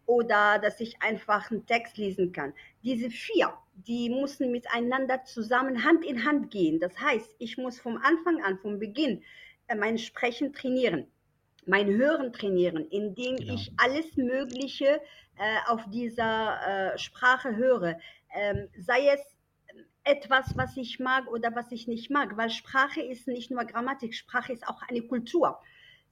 Oder 0.06 0.60
dass 0.60 0.80
ich 0.82 1.02
einfach 1.02 1.50
einen 1.50 1.66
Text 1.66 1.98
lesen 1.98 2.32
kann. 2.34 2.54
Diese 2.84 3.10
vier, 3.10 3.54
die 3.74 4.10
müssen 4.10 4.52
miteinander 4.52 5.24
zusammen 5.24 5.84
Hand 5.86 6.04
in 6.06 6.26
Hand 6.26 6.52
gehen. 6.52 6.80
Das 6.80 7.00
heißt, 7.00 7.36
ich 7.40 7.58
muss 7.58 7.80
vom 7.80 7.98
Anfang 7.98 8.44
an, 8.44 8.60
vom 8.60 8.80
Beginn, 8.80 9.24
äh, 9.68 9.76
mein 9.76 9.98
Sprechen 9.98 10.52
trainieren, 10.54 11.08
mein 11.66 11.88
Hören 11.88 12.34
trainieren, 12.34 12.86
indem 12.90 13.38
Genau. 13.38 13.54
ich 13.54 13.72
alles 13.78 14.18
Mögliche 14.18 15.02
äh, 15.38 15.58
auf 15.68 15.82
dieser 15.90 16.94
äh, 16.94 16.98
Sprache 16.98 17.56
höre. 17.56 17.98
Ähm, 18.36 18.68
sei 18.78 19.08
es 19.08 19.33
etwas, 20.04 20.58
was 20.58 20.78
ich 20.78 21.00
mag 21.00 21.28
oder 21.32 21.56
was 21.56 21.72
ich 21.72 21.88
nicht 21.88 22.10
mag, 22.10 22.36
weil 22.38 22.50
Sprache 22.50 23.02
ist 23.02 23.28
nicht 23.28 23.52
nur 23.52 23.64
Grammatik, 23.66 24.14
Sprache 24.14 24.54
ist 24.54 24.68
auch 24.68 24.82
eine 24.84 25.02
Kultur. 25.02 25.60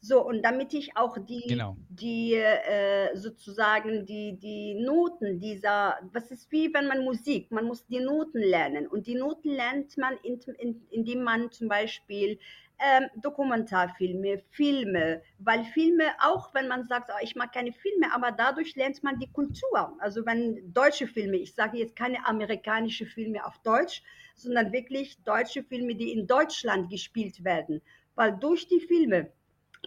So, 0.03 0.25
und 0.25 0.41
damit 0.41 0.73
ich 0.73 0.97
auch 0.97 1.15
die, 1.19 1.45
Genau. 1.47 1.77
die 1.89 2.33
äh, 2.33 3.15
sozusagen 3.15 4.03
die, 4.07 4.35
die 4.39 4.73
Noten 4.73 5.39
dieser, 5.39 5.99
was 6.11 6.31
ist 6.31 6.51
wie 6.51 6.73
wenn 6.73 6.87
man 6.87 7.03
Musik, 7.03 7.51
man 7.51 7.65
muss 7.65 7.85
die 7.85 7.99
Noten 7.99 8.39
lernen 8.39 8.87
und 8.87 9.05
die 9.05 9.13
Noten 9.13 9.49
lernt 9.49 9.95
man, 9.99 10.17
in, 10.23 10.39
in, 10.57 10.81
indem 10.89 11.23
man 11.23 11.51
zum 11.51 11.67
Beispiel 11.67 12.39
ähm, 12.81 13.09
Dokumentarfilme, 13.21 14.41
Filme, 14.49 15.21
weil 15.39 15.63
Filme, 15.65 16.05
auch 16.19 16.53
wenn 16.53 16.67
man 16.67 16.85
sagt, 16.87 17.11
oh, 17.13 17.19
ich 17.21 17.35
mag 17.35 17.53
keine 17.53 17.71
Filme, 17.71 18.13
aber 18.13 18.31
dadurch 18.31 18.75
lernt 18.75 19.03
man 19.03 19.19
die 19.19 19.31
Kultur. 19.31 19.95
Also 19.99 20.25
wenn 20.25 20.73
deutsche 20.73 21.07
Filme, 21.07 21.37
ich 21.37 21.53
sage 21.53 21.77
jetzt 21.77 21.95
keine 21.95 22.25
amerikanische 22.25 23.05
Filme 23.05 23.45
auf 23.45 23.57
Deutsch, 23.59 24.01
sondern 24.35 24.71
wirklich 24.71 25.21
deutsche 25.23 25.63
Filme, 25.63 25.95
die 25.95 26.11
in 26.11 26.25
Deutschland 26.25 26.89
gespielt 26.89 27.43
werden, 27.43 27.81
weil 28.15 28.35
durch 28.37 28.67
die 28.67 28.79
Filme 28.79 29.31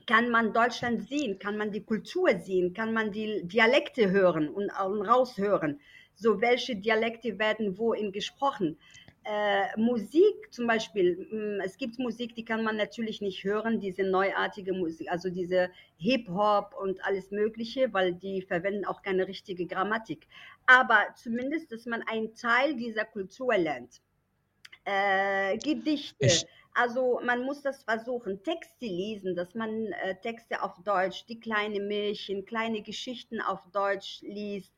kann 0.06 0.28
man 0.30 0.52
Deutschland 0.52 1.08
sehen, 1.08 1.38
kann 1.38 1.56
man 1.56 1.72
die 1.72 1.84
Kultur 1.84 2.38
sehen, 2.38 2.74
kann 2.74 2.92
man 2.92 3.12
die 3.12 3.42
Dialekte 3.44 4.10
hören 4.10 4.48
und, 4.48 4.70
raushören. 4.70 5.80
So, 6.16 6.40
welche 6.40 6.76
Dialekte 6.76 7.38
werden 7.38 7.76
wohin 7.78 8.12
gesprochen? 8.12 8.78
Äh, 9.24 9.80
Musik 9.80 10.52
zum 10.52 10.66
Beispiel, 10.66 11.26
mh, 11.30 11.64
es 11.64 11.78
gibt 11.78 11.98
Musik, 11.98 12.34
die 12.34 12.44
kann 12.44 12.62
man 12.62 12.76
natürlich 12.76 13.22
nicht 13.22 13.42
hören, 13.42 13.80
diese 13.80 14.02
neuartige 14.04 14.74
Musik, 14.74 15.10
also 15.10 15.30
diese 15.30 15.70
Hip-Hop 15.96 16.74
und 16.78 17.02
alles 17.04 17.30
Mögliche, 17.30 17.92
weil 17.94 18.14
die 18.14 18.42
verwenden 18.42 18.84
auch 18.84 19.00
keine 19.02 19.26
richtige 19.26 19.66
Grammatik. 19.66 20.26
Aber 20.66 21.06
zumindest, 21.14 21.72
dass 21.72 21.86
man 21.86 22.02
einen 22.02 22.34
Teil 22.34 22.76
dieser 22.76 23.06
Kultur 23.06 23.56
lernt. 23.56 24.02
Äh, 24.84 25.56
Gedichte, 25.58 26.26
Ich, 26.26 26.46
also 26.74 27.20
man 27.24 27.42
muss 27.44 27.62
das 27.62 27.82
versuchen, 27.84 28.42
Texte 28.42 28.86
lesen, 28.86 29.34
dass 29.34 29.54
man 29.54 29.86
äh, 29.92 30.16
Texte 30.20 30.62
auf 30.62 30.76
Deutsch, 30.84 31.24
die 31.26 31.40
kleine 31.40 31.80
Märchen, 31.80 32.44
kleine 32.44 32.82
Geschichten 32.82 33.40
auf 33.40 33.60
Deutsch 33.72 34.20
liest. 34.22 34.74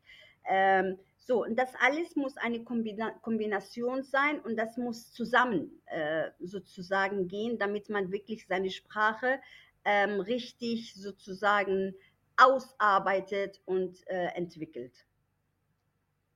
Ähm, 0.49 0.97
so, 1.27 1.43
und 1.43 1.57
das 1.57 1.67
alles 1.81 2.15
muss 2.15 2.37
eine 2.37 2.63
Kombina 2.63 3.11
Kombination 3.21 4.01
sein 4.01 4.39
und 4.39 4.55
das 4.55 4.77
muss 4.77 5.11
zusammen 5.11 5.69
äh, 5.87 6.29
sozusagen 6.39 7.27
gehen, 7.27 7.59
damit 7.59 7.89
man 7.89 8.13
wirklich 8.13 8.47
seine 8.47 8.69
Sprache 8.69 9.41
ähm, 9.83 10.21
richtig 10.21 10.93
sozusagen 10.93 11.93
ausarbeitet 12.37 13.59
und 13.65 14.07
äh, 14.07 14.27
entwickelt 14.35 14.93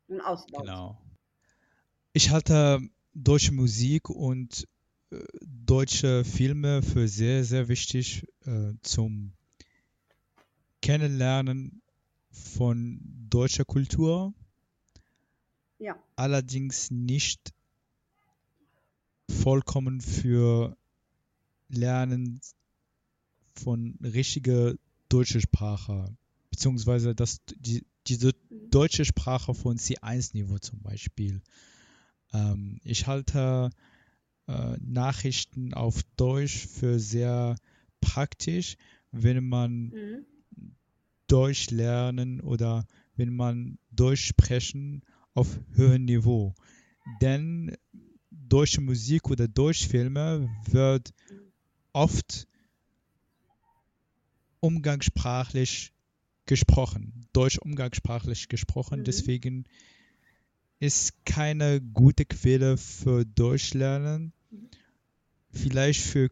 und 0.10 0.20
ausbaut. 0.20 0.66
genau. 0.66 1.02
Ich 2.12 2.30
halte 2.32 2.82
deutsche 3.14 3.54
Musik 3.54 4.10
und 4.10 4.68
äh, 5.12 5.24
deutsche 5.42 6.26
Filme 6.26 6.82
für 6.82 7.08
sehr, 7.08 7.46
sehr 7.46 7.70
wichtig 7.70 8.28
äh, 8.46 8.74
zum 8.82 9.32
Kennenlernen 10.82 11.82
von 12.30 13.00
deutscher 13.30 13.64
Kultur, 13.64 14.34
Ja, 15.82 15.98
allerdings 16.16 16.92
nicht 16.92 17.54
vollkommen 19.28 20.00
für 20.00 20.78
Lernen 21.70 22.40
von 23.56 23.98
richtiger 24.04 24.76
deutscher 25.10 25.42
Sprache, 25.42 26.16
beziehungsweise 26.52 27.16
das, 27.16 27.42
die, 27.56 27.84
diese 28.06 28.34
Mhm. 28.50 28.70
deutsche 28.70 29.06
Sprache 29.06 29.56
von 29.56 29.78
C1-Niveau 29.78 30.60
zum 30.60 30.82
Beispiel. 30.82 31.42
Ähm, 32.32 32.80
ich 32.84 33.08
halte 33.08 33.72
äh, 34.48 34.78
Nachrichten 34.82 35.74
auf 35.74 36.04
Deutsch 36.16 36.68
für 36.68 37.00
sehr 37.00 37.56
praktisch, 38.02 38.78
wenn 39.12 39.50
man 39.50 39.90
mhm. 39.90 40.26
Deutsch 41.26 41.72
lernen 41.72 42.40
oder 42.40 42.86
wenn 43.16 43.36
man 43.36 43.80
Deutsch 43.90 44.26
sprechen 44.26 45.02
auf 45.34 45.60
höherem 45.74 46.06
Niveau. 46.06 46.54
Denn 47.22 47.76
deutsche 48.32 48.82
Musik 48.82 49.30
oder 49.30 49.48
Deutschfilme 49.48 50.50
wird 50.70 51.14
oft 51.94 52.48
umgangssprachlich 54.60 55.94
gesprochen, 56.46 57.26
deutsch 57.34 57.58
umgangssprachlich 57.58 58.48
gesprochen. 58.48 59.00
Mhm. 59.00 59.04
Deswegen 59.06 59.66
ist 60.80 61.26
keine 61.26 61.82
gute 61.82 62.26
Quelle 62.26 62.78
für 62.78 63.26
Deutschlernen. 63.26 64.34
Mhm. 64.50 64.70
Vielleicht 65.52 66.02
für 66.02 66.30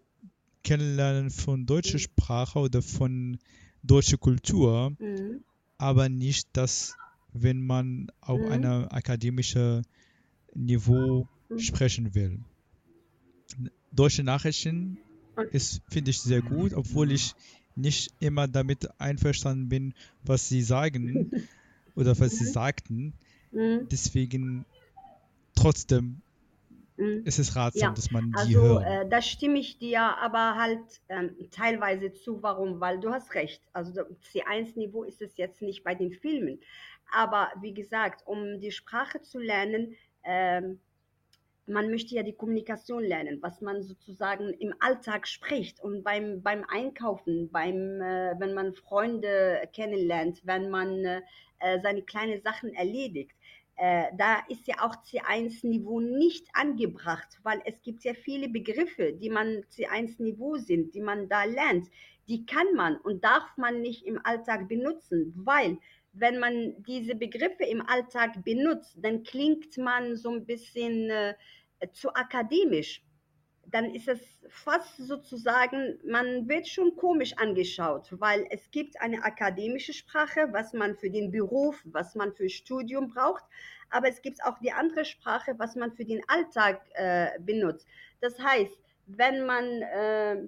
Kennenlernen 0.64 1.30
von 1.30 1.66
deutscher 1.66 1.98
Mhm. 1.98 2.00
Sprache 2.04 2.60
oder 2.60 2.82
von 2.82 3.38
deutscher 3.84 4.18
Kultur, 4.18 4.92
Mhm. 5.00 5.44
aber 5.78 6.10
nicht 6.10 6.50
das, 6.54 6.96
wenn 7.34 7.66
man 7.66 8.12
auf 8.22 8.42
Mhm. 8.42 8.48
einem 8.52 8.88
akademischen 8.90 9.86
Niveau 10.54 11.28
Mhm. 11.50 11.60
sprechen 11.60 12.16
will. 12.16 12.40
Deutsche 13.92 14.24
Nachrichten 14.24 14.98
ist, 15.52 15.82
finde 15.90 16.12
ich, 16.12 16.22
sehr 16.22 16.42
gut, 16.42 16.74
obwohl 16.74 17.12
ich 17.12 17.34
nicht 17.76 18.14
immer 18.20 18.48
damit 18.48 18.88
einverstanden 19.00 19.70
bin, 19.70 19.94
was 20.24 20.48
sie 20.50 20.62
sagen 20.62 21.32
oder 21.96 22.20
was 22.20 22.38
sie 22.38 22.46
Mhm. 22.46 22.52
sagten. 22.52 23.14
Mhm. 23.52 23.88
Deswegen 23.90 24.66
trotzdem 25.56 26.22
ist 27.26 27.40
es 27.40 27.56
ratsam, 27.56 27.82
Ja, 27.82 27.94
dass 27.96 28.12
man 28.12 28.34
die 28.34 28.56
also 28.56 28.62
hört. 28.62 28.84
äh, 28.86 29.10
da 29.10 29.22
stimme 29.22 29.60
ich 29.60 29.78
dir 29.78 30.02
aber 30.02 30.56
halt 30.56 31.02
ähm, 31.10 31.36
teilweise 31.52 32.14
zu. 32.14 32.42
Warum? 32.44 32.80
Weil 32.80 33.00
du 33.00 33.12
hast 33.12 33.34
recht. 33.36 33.62
Also 33.74 33.94
der 33.94 34.06
C1-Niveau 34.22 35.04
ist 35.04 35.22
es 35.22 35.38
jetzt 35.38 35.62
nicht 35.62 35.84
bei 35.84 35.96
den 35.96 36.12
Filmen. 36.12 36.60
Aber 37.12 37.50
wie 37.62 37.74
gesagt, 37.74 38.26
um 38.26 38.60
die 38.60 38.72
Sprache 38.72 39.22
zu 39.22 39.40
lernen, 39.40 39.96
ähm, 40.24 40.80
man 41.70 41.90
möchte 41.92 42.16
ja 42.16 42.24
die 42.24 42.34
Kommunikation 42.34 43.04
lernen, 43.04 43.38
was 43.42 43.62
man 43.62 43.84
sozusagen 43.84 44.50
im 44.54 44.74
Alltag 44.80 45.28
spricht 45.28 45.80
und 45.80 46.04
beim, 46.04 46.42
beim 46.42 46.66
Einkaufen, 46.68 47.50
beim, 47.52 48.02
äh, 48.02 48.34
wenn 48.40 48.54
man 48.54 48.74
Freunde 48.74 49.62
kennenlernt, 49.74 50.42
wenn 50.46 50.70
man 50.70 51.06
äh, 51.06 51.80
seine 51.80 52.02
kleinen 52.02 52.42
Sachen 52.42 52.74
erledigt. 52.74 53.32
Äh, 53.76 54.08
da 54.18 54.40
ist 54.50 54.68
ja 54.68 54.76
auch 54.82 54.96
C1-Niveau 55.04 56.02
nicht 56.02 56.48
angebracht, 56.54 57.40
weil 57.44 57.62
es 57.66 57.82
gibt 57.82 58.04
ja 58.04 58.14
viele 58.14 58.50
Begriffe, 58.50 59.14
die 59.14 59.30
man 59.30 59.64
C1-Niveau 59.72 60.58
sind, 60.58 60.94
die 60.96 61.02
man 61.02 61.30
da 61.30 61.46
lernt. 61.46 61.88
Die 62.28 62.46
kann 62.46 62.68
man 62.76 62.98
und 62.98 63.24
darf 63.24 63.56
man 63.58 63.82
nicht 63.82 64.06
im 64.06 64.20
Alltag 64.26 64.68
benutzen, 64.68 65.34
weil 65.36 65.78
wenn 66.14 66.40
man 66.40 66.84
diese 66.84 67.16
Begriffe 67.16 67.64
im 67.64 67.86
Alltag 67.88 68.44
benutzt, 68.44 68.96
dann 68.98 69.24
klingt 69.24 69.78
man 69.78 70.16
so 70.16 70.32
ein 70.32 70.46
bisschen 70.46 71.10
äh, 71.10 71.36
zu 71.94 72.14
akademisch. 72.14 73.04
Dann 73.66 73.94
ist 73.94 74.08
es 74.08 74.20
fast 74.50 74.98
sozusagen, 74.98 76.00
man 76.04 76.50
wird 76.50 76.68
schon 76.68 76.96
komisch 76.96 77.38
angeschaut, 77.38 78.08
weil 78.20 78.48
es 78.50 78.72
gibt 78.72 79.00
eine 79.00 79.24
akademische 79.24 79.94
Sprache, 79.94 80.48
was 80.52 80.74
man 80.74 80.96
für 80.96 81.12
den 81.12 81.30
Beruf, 81.30 81.80
was 81.86 82.16
man 82.16 82.34
für 82.34 82.50
Studium 82.50 83.10
braucht, 83.10 83.44
aber 83.92 84.08
es 84.08 84.22
gibt 84.22 84.44
auch 84.44 84.58
die 84.60 84.72
andere 84.72 85.06
Sprache, 85.06 85.54
was 85.58 85.76
man 85.76 85.92
für 85.92 86.06
den 86.06 86.22
Alltag 86.28 86.82
äh, 86.94 87.40
benutzt. 87.40 87.88
Das 88.22 88.40
heißt, 88.40 88.76
wenn 89.06 89.46
man 89.46 89.66
äh, 89.82 90.48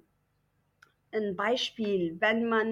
ein 1.11 1.35
Beispiel, 1.35 2.19
wenn 2.19 2.47
man 2.47 2.70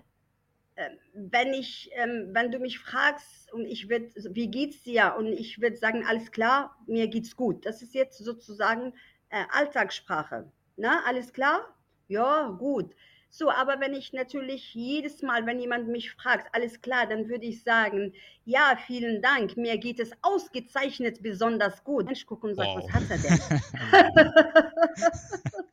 wenn 1.14 1.54
ich, 1.54 1.90
ähm, 1.94 2.30
wenn 2.32 2.52
du 2.52 2.60
mich 2.60 2.80
fragst 2.80 3.52
und 3.54 3.66
ich 3.66 3.90
würde, 3.90 4.10
wie 4.34 4.50
geht's 4.50 4.84
dir? 4.84 5.16
Und 5.18 5.28
ich 5.28 5.62
würde 5.62 5.78
sagen, 5.78 6.06
alles 6.08 6.32
klar, 6.32 6.76
mir 6.88 7.08
geht's 7.08 7.36
gut. 7.36 7.66
Das 7.66 7.82
ist 7.82 7.94
jetzt 7.94 8.18
sozusagen 8.20 8.94
äh, 9.30 9.44
Alltagssprache. 9.52 10.52
Ne? 10.78 11.06
Alles 11.06 11.34
klar? 11.34 11.76
Ja, 12.08 12.50
gut. 12.58 12.94
So, 13.32 13.52
aber 13.52 13.80
wenn 13.80 13.94
ich 13.94 14.12
natürlich 14.12 14.74
jedes 14.74 15.22
Mal, 15.22 15.46
wenn 15.46 15.60
jemand 15.60 15.88
mich 15.88 16.12
fragt, 16.12 16.54
alles 16.56 16.82
klar, 16.82 17.06
dann 17.06 17.30
würde 17.30 17.46
ich 17.46 17.64
sagen, 17.64 18.14
ja, 18.44 18.76
vielen 18.88 19.22
Dank, 19.22 19.56
mir 19.56 19.78
geht 19.78 20.00
es 20.00 20.12
ausgezeichnet 20.24 21.22
besonders 21.22 21.84
gut. 21.84 22.06
Mensch, 22.06 22.26
guck 22.26 22.44
und 22.44 22.56
sag, 22.56 22.66
Wow. 22.66 22.84
was 22.84 22.92
hat 22.92 23.04
er 23.12 23.18
denn? 23.20 23.40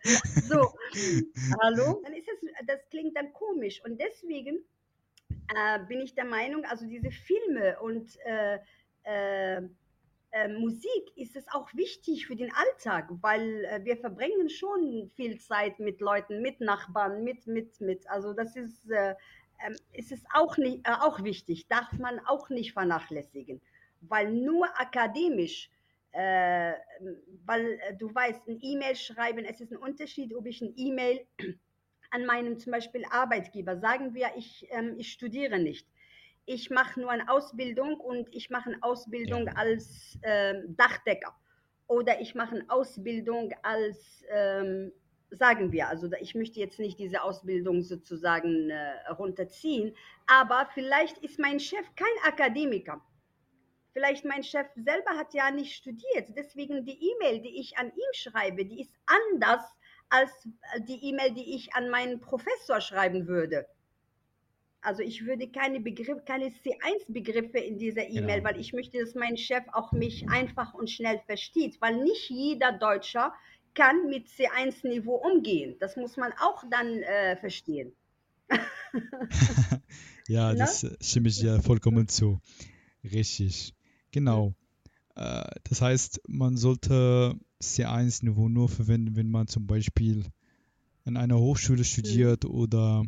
so, 0.48 0.74
hallo? 1.62 2.02
Dann 2.04 2.12
ist 2.12 2.28
es, 2.28 2.50
das 2.66 2.80
klingt 2.90 3.16
dann 3.16 3.32
komisch 3.32 3.82
und 3.84 3.98
deswegen 3.98 4.58
äh, 5.30 5.78
bin 5.86 6.00
ich 6.00 6.14
der 6.14 6.24
Meinung, 6.24 6.64
also 6.64 6.86
diese 6.86 7.10
Filme 7.10 7.78
und 7.80 8.16
äh, 8.24 8.58
äh, 9.04 9.62
äh, 10.32 10.48
Musik 10.48 11.12
ist 11.14 11.36
es 11.36 11.48
auch 11.48 11.72
wichtig 11.74 12.26
für 12.26 12.36
den 12.36 12.52
Alltag, 12.52 13.08
weil 13.22 13.64
äh, 13.64 13.84
wir 13.84 13.96
verbringen 13.96 14.50
schon 14.50 15.10
viel 15.14 15.38
Zeit 15.38 15.78
mit 15.78 16.00
Leuten, 16.00 16.42
mit 16.42 16.60
Nachbarn, 16.60 17.24
mit, 17.24 17.46
mit, 17.46 17.80
mit. 17.80 18.08
Also 18.10 18.32
das 18.32 18.56
ist, 18.56 18.90
äh, 18.90 19.14
ähm, 19.64 19.76
ist 19.92 20.12
es 20.12 20.22
auch, 20.34 20.56
nicht, 20.58 20.86
auch 20.86 21.22
wichtig, 21.22 21.68
darf 21.68 21.92
man 21.92 22.18
auch 22.26 22.50
nicht 22.50 22.72
vernachlässigen, 22.72 23.62
weil 24.02 24.30
nur 24.30 24.66
akademisch, 24.78 25.70
weil 26.12 27.68
du 27.98 28.14
weißt, 28.14 28.48
ein 28.48 28.58
E-Mail 28.62 28.96
schreiben, 28.96 29.44
es 29.44 29.60
ist 29.60 29.70
ein 29.70 29.76
Unterschied, 29.76 30.34
ob 30.34 30.46
ich 30.46 30.62
ein 30.62 30.72
E-Mail 30.74 31.26
an 32.10 32.26
meinem 32.26 32.58
zum 32.58 32.72
Beispiel 32.72 33.04
Arbeitgeber, 33.10 33.76
sagen 33.78 34.14
wir, 34.14 34.30
ich, 34.36 34.66
ähm, 34.70 34.94
ich 34.98 35.12
studiere 35.12 35.58
nicht. 35.58 35.88
Ich 36.46 36.70
mache 36.70 37.00
nur 37.00 37.10
eine 37.10 37.28
Ausbildung 37.28 37.98
und 38.00 38.28
ich 38.34 38.50
mache 38.50 38.70
eine 38.70 38.82
Ausbildung 38.82 39.48
Ja. 39.48 39.54
als 39.54 40.18
ähm, 40.22 40.76
Dachdecker. 40.76 41.34
Oder 41.88 42.20
ich 42.20 42.34
mache 42.34 42.56
eine 42.56 42.70
Ausbildung 42.70 43.52
als, 43.62 44.24
ähm, 44.30 44.92
sagen 45.30 45.72
wir, 45.72 45.88
also 45.88 46.10
ich 46.20 46.34
möchte 46.34 46.60
jetzt 46.60 46.78
nicht 46.78 46.98
diese 46.98 47.22
Ausbildung 47.22 47.82
sozusagen 47.82 48.70
äh, 48.70 49.08
runterziehen, 49.10 49.94
aber 50.26 50.68
vielleicht 50.74 51.18
ist 51.18 51.38
mein 51.38 51.60
Chef 51.60 51.86
kein 51.96 52.32
Akademiker. 52.32 53.02
Vielleicht 53.92 54.24
mein 54.24 54.42
Chef 54.44 54.66
selber 54.76 55.12
hat 55.16 55.32
ja 55.34 55.50
nicht 55.50 55.74
studiert. 55.74 56.28
Deswegen 56.36 56.84
die 56.84 56.98
E-Mail, 57.12 57.40
die 57.40 57.58
ich 57.60 57.78
an 57.78 57.88
ihn 57.88 58.12
schreibe, 58.14 58.64
die 58.66 58.80
ist 58.80 58.92
anders 59.06 59.74
als 60.08 60.30
die 60.88 61.04
E-Mail, 61.08 61.32
die 61.34 61.54
ich 61.56 61.74
an 61.74 61.90
meinen 61.90 62.20
Professor 62.20 62.80
schreiben 62.80 63.26
würde. 63.26 63.66
Also 64.80 65.02
ich 65.02 65.26
würde 65.26 65.48
keine 65.48 65.80
Begriff, 65.80 66.24
keine 66.24 66.46
C1-Begriffe 66.46 67.58
in 67.58 67.76
dieser 67.78 68.08
E-Mail, 68.08 68.36
Genau. 68.40 68.48
weil 68.50 68.60
ich 68.60 68.72
möchte, 68.72 68.98
dass 69.00 69.14
mein 69.14 69.36
Chef 69.36 69.64
auch 69.72 69.90
mich 69.92 70.28
einfach 70.30 70.74
und 70.74 70.88
schnell 70.90 71.20
versteht, 71.26 71.80
weil 71.80 71.96
nicht 71.96 72.30
jeder 72.30 72.72
Deutscher 72.72 73.34
kann 73.74 74.06
mit 74.08 74.28
C1-Niveau 74.28 75.16
umgehen. 75.16 75.76
Das 75.80 75.96
muss 75.96 76.16
man 76.16 76.32
auch 76.40 76.62
dann 76.70 77.02
äh, 77.02 77.36
verstehen. 77.36 77.92
Ja, 80.28 80.52
Ne? 80.52 80.58
das 80.58 80.84
äh, 80.84 80.96
stimme 81.00 81.28
ich 81.28 81.38
dir 81.38 81.60
vollkommen 81.62 82.08
zu. 82.08 82.40
Richtig. 83.04 83.74
Genau. 84.12 84.54
Äh, 85.16 85.44
das 85.64 85.80
heißt, 85.82 86.20
man 86.28 86.56
sollte 86.56 87.34
C1-Niveau 87.60 88.48
nur 88.48 88.68
verwenden, 88.68 89.16
wenn 89.16 89.30
man 89.30 89.48
zum 89.48 89.66
Beispiel 89.66 90.24
an 91.04 91.16
einer 91.16 91.38
Hochschule 91.38 91.84
studiert 91.84 92.44
oder 92.44 93.04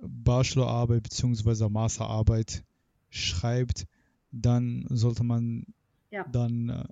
Bachelorarbeit 0.00 1.02
bzw. 1.02 1.68
Masterarbeit 1.68 2.64
schreibt, 3.10 3.86
dann 4.32 4.86
sollte 4.88 5.24
man 5.24 5.66
Ja. 6.10 6.24
dann 6.30 6.68
äh, 6.68 6.84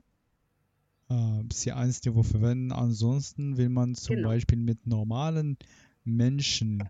äh, 1.08 1.44
C1-Niveau 1.48 2.22
verwenden. 2.22 2.72
Ansonsten, 2.72 3.56
wenn 3.56 3.72
man 3.72 3.94
zum 3.94 4.16
Genau. 4.16 4.28
Beispiel 4.28 4.58
mit 4.58 4.86
normalen 4.86 5.56
Menschen 6.04 6.88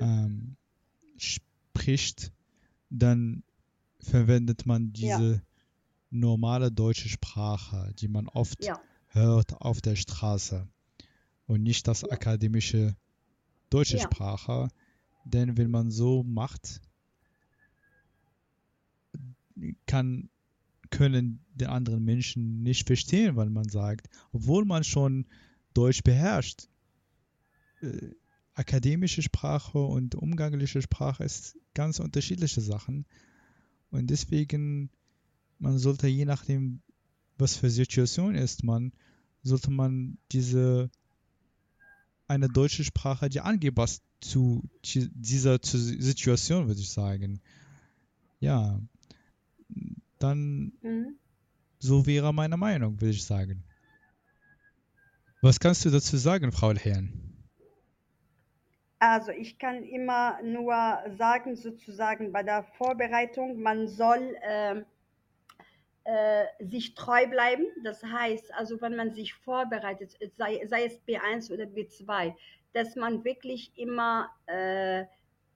ähm, 0.00 0.56
spricht, 1.16 2.32
dann 2.90 3.42
verwendet 4.00 4.66
man 4.66 4.92
Ja. 4.94 5.18
diese 5.18 5.42
normale 6.14 6.70
deutsche 6.70 7.08
Sprache, 7.08 7.92
die 7.98 8.08
man 8.08 8.28
oft 8.28 8.64
Ja, 8.64 8.80
hört 9.08 9.54
auf 9.60 9.80
der 9.80 9.96
Straße 9.96 10.66
und 11.46 11.62
nicht 11.62 11.86
das 11.88 12.04
akademische 12.04 12.96
deutsche 13.70 13.98
Ja. 13.98 14.04
Sprache. 14.04 14.68
Denn 15.24 15.56
wenn 15.56 15.70
man 15.70 15.90
so 15.90 16.22
macht, 16.22 16.80
kann, 19.86 20.28
können 20.90 21.44
die 21.54 21.66
anderen 21.66 22.04
Menschen 22.04 22.62
nicht 22.62 22.86
verstehen, 22.86 23.36
weil 23.36 23.50
man 23.50 23.68
sagt, 23.68 24.08
obwohl 24.32 24.64
man 24.64 24.84
schon 24.84 25.26
Deutsch 25.72 26.02
beherrscht. 26.02 26.68
Äh, 27.80 28.10
akademische 28.54 29.22
Sprache 29.22 29.78
und 29.78 30.14
umgangliche 30.14 30.80
Sprache 30.82 31.24
ist 31.24 31.56
ganz 31.74 31.98
unterschiedliche 31.98 32.60
Sachen. 32.60 33.06
Und 33.90 34.08
deswegen, 34.10 34.90
man 35.64 35.78
sollte 35.78 36.06
je 36.08 36.26
nachdem, 36.26 36.82
was 37.38 37.56
für 37.56 37.70
Situation 37.70 38.34
ist 38.34 38.62
man, 38.64 38.92
sollte 39.42 39.70
man 39.70 40.18
diese 40.30 40.90
eine 42.28 42.48
deutsche 42.48 42.84
Sprache, 42.84 43.30
die 43.30 43.40
angepasst 43.40 44.02
zu 44.20 44.62
die- 44.84 45.10
dieser 45.14 45.58
Situation, 45.62 46.66
würde 46.68 46.80
ich 46.80 46.90
sagen. 46.90 47.40
Ja, 48.40 48.78
dann 50.18 50.72
mhm. 50.82 51.16
so 51.78 52.04
wäre 52.06 52.32
meine 52.34 52.58
Meinung, 52.58 53.00
würde 53.00 53.14
ich 53.14 53.24
sagen. 53.24 53.64
Was 55.40 55.60
kannst 55.60 55.84
du 55.84 55.90
dazu 55.90 56.16
sagen, 56.18 56.52
Frau 56.52 56.74
Herrn? 56.74 57.08
Also 58.98 59.30
ich 59.32 59.58
kann 59.58 59.82
immer 59.82 60.42
nur 60.42 60.74
sagen, 61.18 61.56
sozusagen 61.56 62.32
bei 62.32 62.42
der 62.42 62.64
Vorbereitung, 62.78 63.60
man 63.60 63.88
soll 63.88 64.34
ähm, 64.42 64.84
äh, 66.04 66.44
sich 66.60 66.94
treu 66.94 67.26
bleiben. 67.28 67.66
Das 67.82 68.02
heißt, 68.02 68.52
also 68.54 68.80
wenn 68.80 68.96
man 68.96 69.12
sich 69.12 69.34
vorbereitet, 69.34 70.16
sei, 70.36 70.64
sei 70.66 70.84
es 70.84 71.00
B1 71.06 71.50
oder 71.52 71.66
B2, 71.66 72.34
dass 72.72 72.96
man 72.96 73.24
wirklich 73.24 73.72
immer 73.76 74.30
äh, 74.46 75.04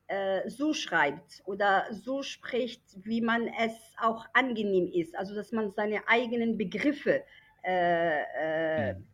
äh, 0.08 0.48
so 0.48 0.72
schreibt 0.72 1.42
oder 1.46 1.87
so 1.90 2.22
spricht, 2.22 2.82
wie 3.04 3.20
man 3.20 3.48
es 3.48 3.74
auch 4.00 4.26
angenehm 4.34 4.90
ist. 4.92 5.16
Also 5.16 5.34
dass 5.34 5.52
man 5.52 5.72
seine 5.72 6.06
eigenen 6.08 6.56
Begriffe 6.56 7.24
äh, 7.64 8.22
äh, 8.90 8.94
Hm. 8.94 9.08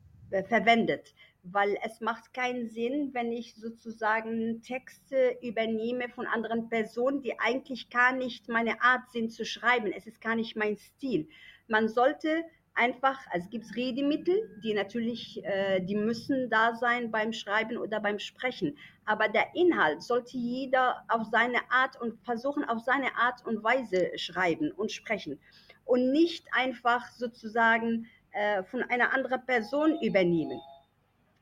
verwendet. 0.49 1.15
Weil 1.45 1.77
es 1.83 2.01
macht 2.01 2.33
keinen 2.33 2.69
Sinn, 2.69 3.11
wenn 3.13 3.31
ich 3.31 3.55
sozusagen 3.55 4.63
Texte 4.63 5.37
übernehme 5.43 6.09
von 6.09 6.27
anderen 6.27 6.69
Personen, 6.69 7.23
die 7.23 7.39
eigentlich 7.39 7.91
gar 7.91 8.13
nicht 8.13 8.49
meine 8.49 8.81
Art 8.83 9.11
sind 9.11 9.31
zu 9.31 9.45
schreiben. 9.45 9.93
Es 9.93 10.07
ist 10.07 10.21
gar 10.21 10.35
nicht 10.35 10.57
mein 10.57 10.77
Stil. 10.77 11.29
Man 11.69 11.89
sollte 11.89 12.45
einfach, 12.75 13.19
also 13.31 13.45
es 13.45 13.51
gibt 13.51 13.77
Redemittel, 13.77 14.59
die 14.65 14.75
natürlich, 14.75 15.45
äh, 15.45 15.81
die 15.81 15.95
müssen 15.95 16.49
da 16.51 16.75
sein 16.75 17.11
beim 17.11 17.33
Schreiben 17.33 17.77
oder 17.77 18.01
beim 18.01 18.19
Sprechen. 18.19 18.77
Aber 19.05 19.29
der 19.29 19.55
Inhalt 19.55 20.03
sollte 20.03 20.37
jeder 20.37 21.05
auf 21.09 21.27
seine 21.31 21.59
Art 21.71 22.01
und 22.01 22.19
versuchen, 22.25 22.65
auf 22.65 22.81
seine 22.81 23.15
Art 23.17 23.45
und 23.47 23.63
Weise 23.63 24.17
schreiben 24.17 24.73
und 24.73 24.91
sprechen. 24.93 25.39
Und 25.85 26.11
nicht 26.11 26.47
einfach 26.53 27.11
sozusagen 27.13 28.07
äh, 28.33 28.63
von 28.65 28.83
einer 28.83 29.13
anderen 29.13 29.45
Person 29.45 30.01
übernehmen. 30.01 30.61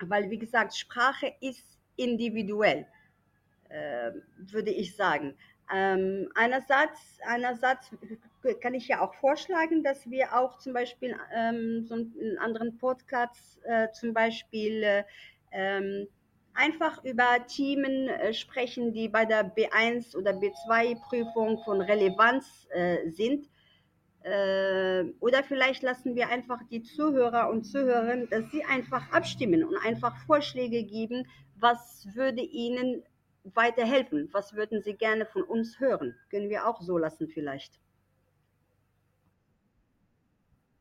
Weil, 0.08 0.30
wie 0.30 0.38
gesagt, 0.38 0.76
Sprache 0.76 1.34
ist 1.40 1.78
individuell, 1.96 2.86
äh, 3.68 4.12
würde 4.36 4.70
ich 4.70 4.96
sagen. 4.96 5.36
Ähm, 5.72 6.28
einerseits, 6.34 7.18
einerseits 7.26 7.90
kann 8.60 8.74
ich 8.74 8.88
ja 8.88 9.00
auch 9.00 9.14
vorschlagen, 9.14 9.82
dass 9.82 10.10
wir 10.10 10.36
auch 10.36 10.58
zum 10.58 10.72
Beispiel 10.74 11.16
ähm, 11.34 11.84
so 11.86 11.94
einen 11.94 12.38
anderen 12.38 12.76
Podcast 12.78 13.60
äh, 13.64 13.90
zum 13.92 14.12
Beispiel 14.12 14.82
äh, 14.82 15.04
ähm, 15.52 16.08
einfach 16.54 17.02
über 17.04 17.46
Themen 17.46 18.08
äh, 18.08 18.34
sprechen, 18.34 18.92
die 18.92 19.08
bei 19.08 19.24
der 19.24 19.54
B1 19.54 20.16
oder 20.16 20.32
B2-Prüfung 20.32 21.62
von 21.64 21.80
Relevanz 21.80 22.68
äh, 22.70 23.08
sind. 23.08 23.48
Äh, 24.24 25.04
oder 25.18 25.42
vielleicht 25.42 25.82
lassen 25.82 26.14
wir 26.14 26.28
einfach 26.28 26.60
die 26.70 26.82
Zuhörer 26.82 27.50
und 27.50 27.64
Zuhörerinnen, 27.64 28.28
dass 28.30 28.50
sie 28.50 28.64
einfach 28.64 29.10
abstimmen 29.10 29.64
und 29.64 29.76
einfach 29.84 30.16
Vorschläge 30.26 30.84
geben, 30.84 31.26
was 31.58 32.06
würde 32.14 32.42
ihnen 32.42 33.02
weiterhelfen, 33.44 34.28
was 34.32 34.54
würden 34.54 34.82
sie 34.82 34.94
gerne 34.94 35.26
von 35.26 35.42
uns 35.42 35.80
hören. 35.80 36.14
Können 36.30 36.50
wir 36.50 36.68
auch 36.68 36.80
so 36.80 36.98
lassen 36.98 37.28
vielleicht. 37.28 37.80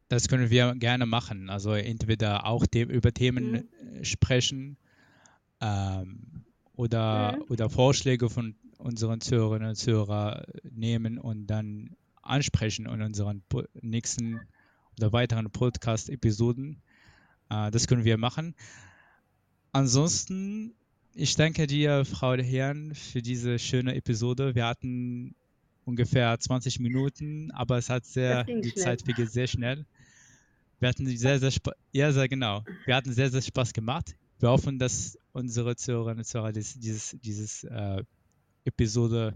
Das 0.07 0.27
können 0.27 0.49
wir 0.49 0.75
gerne 0.75 1.05
machen. 1.05 1.49
Also 1.49 1.73
entweder 1.73 2.45
auch 2.45 2.65
über 2.75 3.13
Themen 3.13 3.69
mhm. 3.81 4.03
sprechen 4.03 4.77
ähm, 5.61 6.43
oder, 6.75 7.37
mhm. 7.37 7.43
oder 7.49 7.69
Vorschläge 7.69 8.29
von 8.29 8.55
unseren 8.77 9.21
Zuhörerinnen 9.21 9.69
und 9.69 9.75
Zuhörern 9.75 10.43
nehmen 10.69 11.17
und 11.17 11.47
dann 11.47 11.95
ansprechen 12.31 12.85
in 12.85 13.01
unseren 13.01 13.43
nächsten 13.81 14.39
oder 14.97 15.13
weiteren 15.13 15.49
Podcast-Episoden. 15.51 16.81
Äh, 17.49 17.71
das 17.71 17.87
können 17.87 18.05
wir 18.05 18.17
machen. 18.17 18.55
Ansonsten, 19.71 20.73
ich 21.13 21.35
danke 21.35 21.67
dir, 21.67 22.05
Frau 22.05 22.35
Herren, 22.35 22.95
für 22.95 23.21
diese 23.21 23.59
schöne 23.59 23.95
Episode. 23.95 24.55
Wir 24.55 24.65
hatten 24.65 25.35
ungefähr 25.85 26.37
20 26.39 26.79
Minuten, 26.79 27.51
aber 27.51 27.77
es 27.77 27.89
hat 27.89 28.05
sehr, 28.05 28.43
die 28.43 28.69
schnell. 28.69 28.83
Zeit 28.83 29.01
vergeht 29.01 29.31
sehr 29.31 29.47
schnell. 29.47 29.85
Wir 30.79 30.89
hatten 30.89 31.05
sehr, 31.05 31.39
sehr 31.39 31.51
Spaß. 31.51 31.75
Ja, 31.91 32.11
sehr 32.11 32.27
genau. 32.27 32.63
Wir 32.85 32.95
hatten 32.95 33.13
sehr, 33.13 33.29
sehr 33.29 33.41
Spaß 33.41 33.73
gemacht. 33.73 34.15
Wir 34.39 34.49
hoffen, 34.49 34.79
dass 34.79 35.17
unsere 35.31 35.75
Zuhörerinnen 35.75 36.19
und 36.19 36.25
Zuhörer 36.25 36.51
dieses, 36.51 36.79
dieses, 36.79 37.15
dieses 37.21 37.63
äh, 37.65 38.03
Episode 38.65 39.33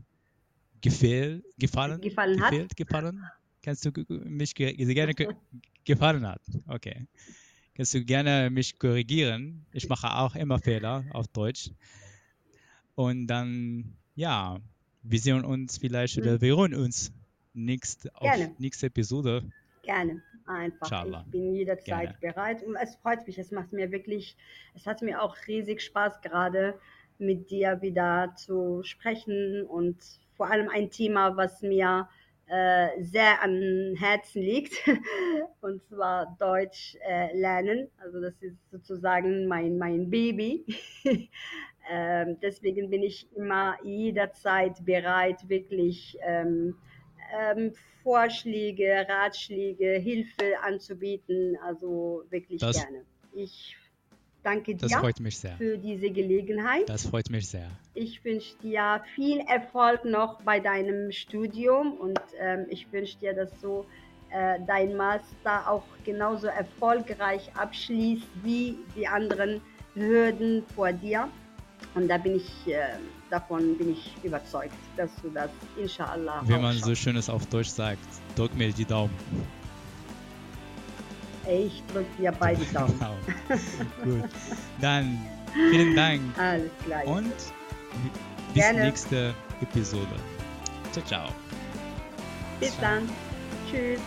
gefehl, 0.86 1.44
gefallen, 1.58 2.00
gefallen 2.00 2.38
gefehlt, 2.38 2.70
hat. 2.70 2.78
Gefallen? 2.78 3.24
Kannst 3.64 3.86
du 3.86 3.92
mich 4.08 4.54
gerne 4.54 5.16
gefallen 5.84 6.28
hat? 6.28 6.42
Okay. 6.68 7.08
Kannst 7.74 7.94
du 7.96 8.06
gerne 8.06 8.50
mich 8.52 8.78
korrigieren? 8.78 9.66
Ich 9.74 9.90
mache 9.90 10.08
auch 10.08 10.36
immer 10.36 10.60
Fehler 10.60 11.04
auf 11.12 11.28
Deutsch. 11.28 11.72
Und 12.94 13.28
dann, 13.28 13.98
ja, 14.14 14.60
wir 15.02 15.20
sehen 15.20 15.44
uns 15.44 15.80
vielleicht 15.80 16.18
oder 16.20 16.34
mhm. 16.34 16.42
wir 16.42 16.56
hören 16.56 16.76
uns 16.76 17.12
nächst, 17.54 18.14
auf 18.16 18.30
nächste 18.60 18.86
Episode. 18.86 19.44
Gerne 19.82 20.22
einfach. 20.46 20.86
Inshallah. 20.86 21.24
Ich 21.26 21.32
bin 21.32 21.56
jederzeit 21.56 22.20
Gerne. 22.20 22.34
bereit 22.34 22.64
und 22.64 22.76
es 22.76 22.96
freut 22.98 23.26
mich. 23.26 23.40
Es 23.40 23.52
macht 23.52 23.74
mir 23.74 23.92
wirklich, 23.92 24.38
es 24.76 24.86
hat 24.86 25.02
mir 25.02 25.22
auch 25.22 25.36
riesig 25.48 25.82
Spaß 25.82 26.22
gerade 26.22 26.80
mit 27.18 27.50
dir 27.50 27.82
wieder 27.82 28.34
zu 28.36 28.84
sprechen 28.84 29.66
und 29.66 29.98
vor 30.36 30.50
allem 30.50 30.70
ein 30.70 30.90
Thema, 30.90 31.36
was 31.36 31.62
mir 31.62 32.08
äh, 32.48 33.02
sehr 33.02 33.42
am 33.44 33.96
Herzen 33.98 34.42
liegt, 34.42 34.74
und 35.62 35.84
zwar 35.84 36.36
Deutsch 36.40 36.96
äh, 37.08 37.36
lernen. 37.36 37.90
Also 37.98 38.22
das 38.22 38.34
ist 38.42 38.58
sozusagen 38.70 39.48
mein, 39.48 39.78
mein 39.78 40.10
Baby. 40.10 40.66
ähm, 41.90 42.38
deswegen 42.42 42.90
bin 42.90 43.02
ich 43.02 43.28
immer 43.36 43.78
jederzeit 43.84 44.86
bereit, 44.86 45.50
wirklich 45.50 46.18
ähm, 46.22 46.76
ähm, 47.36 47.74
Vorschläge, 48.04 49.08
Ratschläge, 49.10 49.94
Hilfe 49.94 50.60
anzubieten. 50.62 51.58
Also 51.64 52.24
wirklich 52.30 52.62
das, 52.62 52.78
gerne. 52.78 53.06
Ich 53.34 53.76
danke 54.46 54.76
dir 54.76 55.14
für 55.58 55.78
diese 55.78 56.10
Gelegenheit. 56.12 56.88
Das 56.88 57.08
freut 57.08 57.30
mich 57.30 57.50
sehr. 57.50 57.70
Ich 57.96 58.24
wünsche 58.24 58.56
dir 58.64 59.02
viel 59.16 59.40
Erfolg 59.40 60.06
noch 60.06 60.42
bei 60.44 60.60
deinem 60.60 61.12
Studium 61.12 61.94
und 61.94 62.20
ähm, 62.40 62.66
ich 62.70 62.92
wünsche 62.94 63.18
dir, 63.18 63.34
dass 63.34 63.50
du 63.60 63.86
äh, 64.30 64.60
dein 64.68 64.96
Master 64.96 65.70
auch 65.70 65.84
genauso 66.06 66.48
erfolgreich 66.48 67.50
abschließt 67.56 68.28
wie 68.44 68.78
die 68.96 69.08
anderen 69.08 69.62
Hürden 69.96 70.64
vor 70.76 70.92
dir. 70.94 71.28
Und 71.96 72.08
da 72.08 72.18
bin 72.18 72.36
ich, 72.36 72.68
äh, 72.68 72.98
davon 73.30 73.78
bin 73.78 73.94
ich 73.94 74.16
überzeugt, 74.24 74.76
dass 74.98 75.10
du 75.22 75.30
das 75.30 75.50
inshallah. 75.78 76.44
Wie 76.46 76.58
man 76.58 76.78
so 76.78 76.94
schönes 76.94 77.30
auf 77.30 77.46
Deutsch 77.48 77.70
sagt, 77.70 78.06
drück 78.36 78.54
mir 78.56 78.72
die 78.72 78.86
Daumen. 78.86 79.14
Ich 81.48 81.84
drücke 81.92 82.10
dir 82.18 82.32
beide 82.32 82.64
Daumen. 82.66 83.00
Gut. 84.04 84.30
Dann 84.82 85.20
vielen 85.54 85.96
Dank. 85.96 86.22
Alles 86.38 86.72
klar. 86.86 87.06
Und 87.06 87.34
bis 88.54 88.64
Gerne. 88.64 88.82
nächste 88.82 89.34
Episode. 89.62 90.08
Ciao, 90.92 91.06
ciao. 91.06 91.30
Bis 92.60 92.72
ciao. 92.72 92.82
dann. 92.82 93.10
Tschüss. 93.70 94.00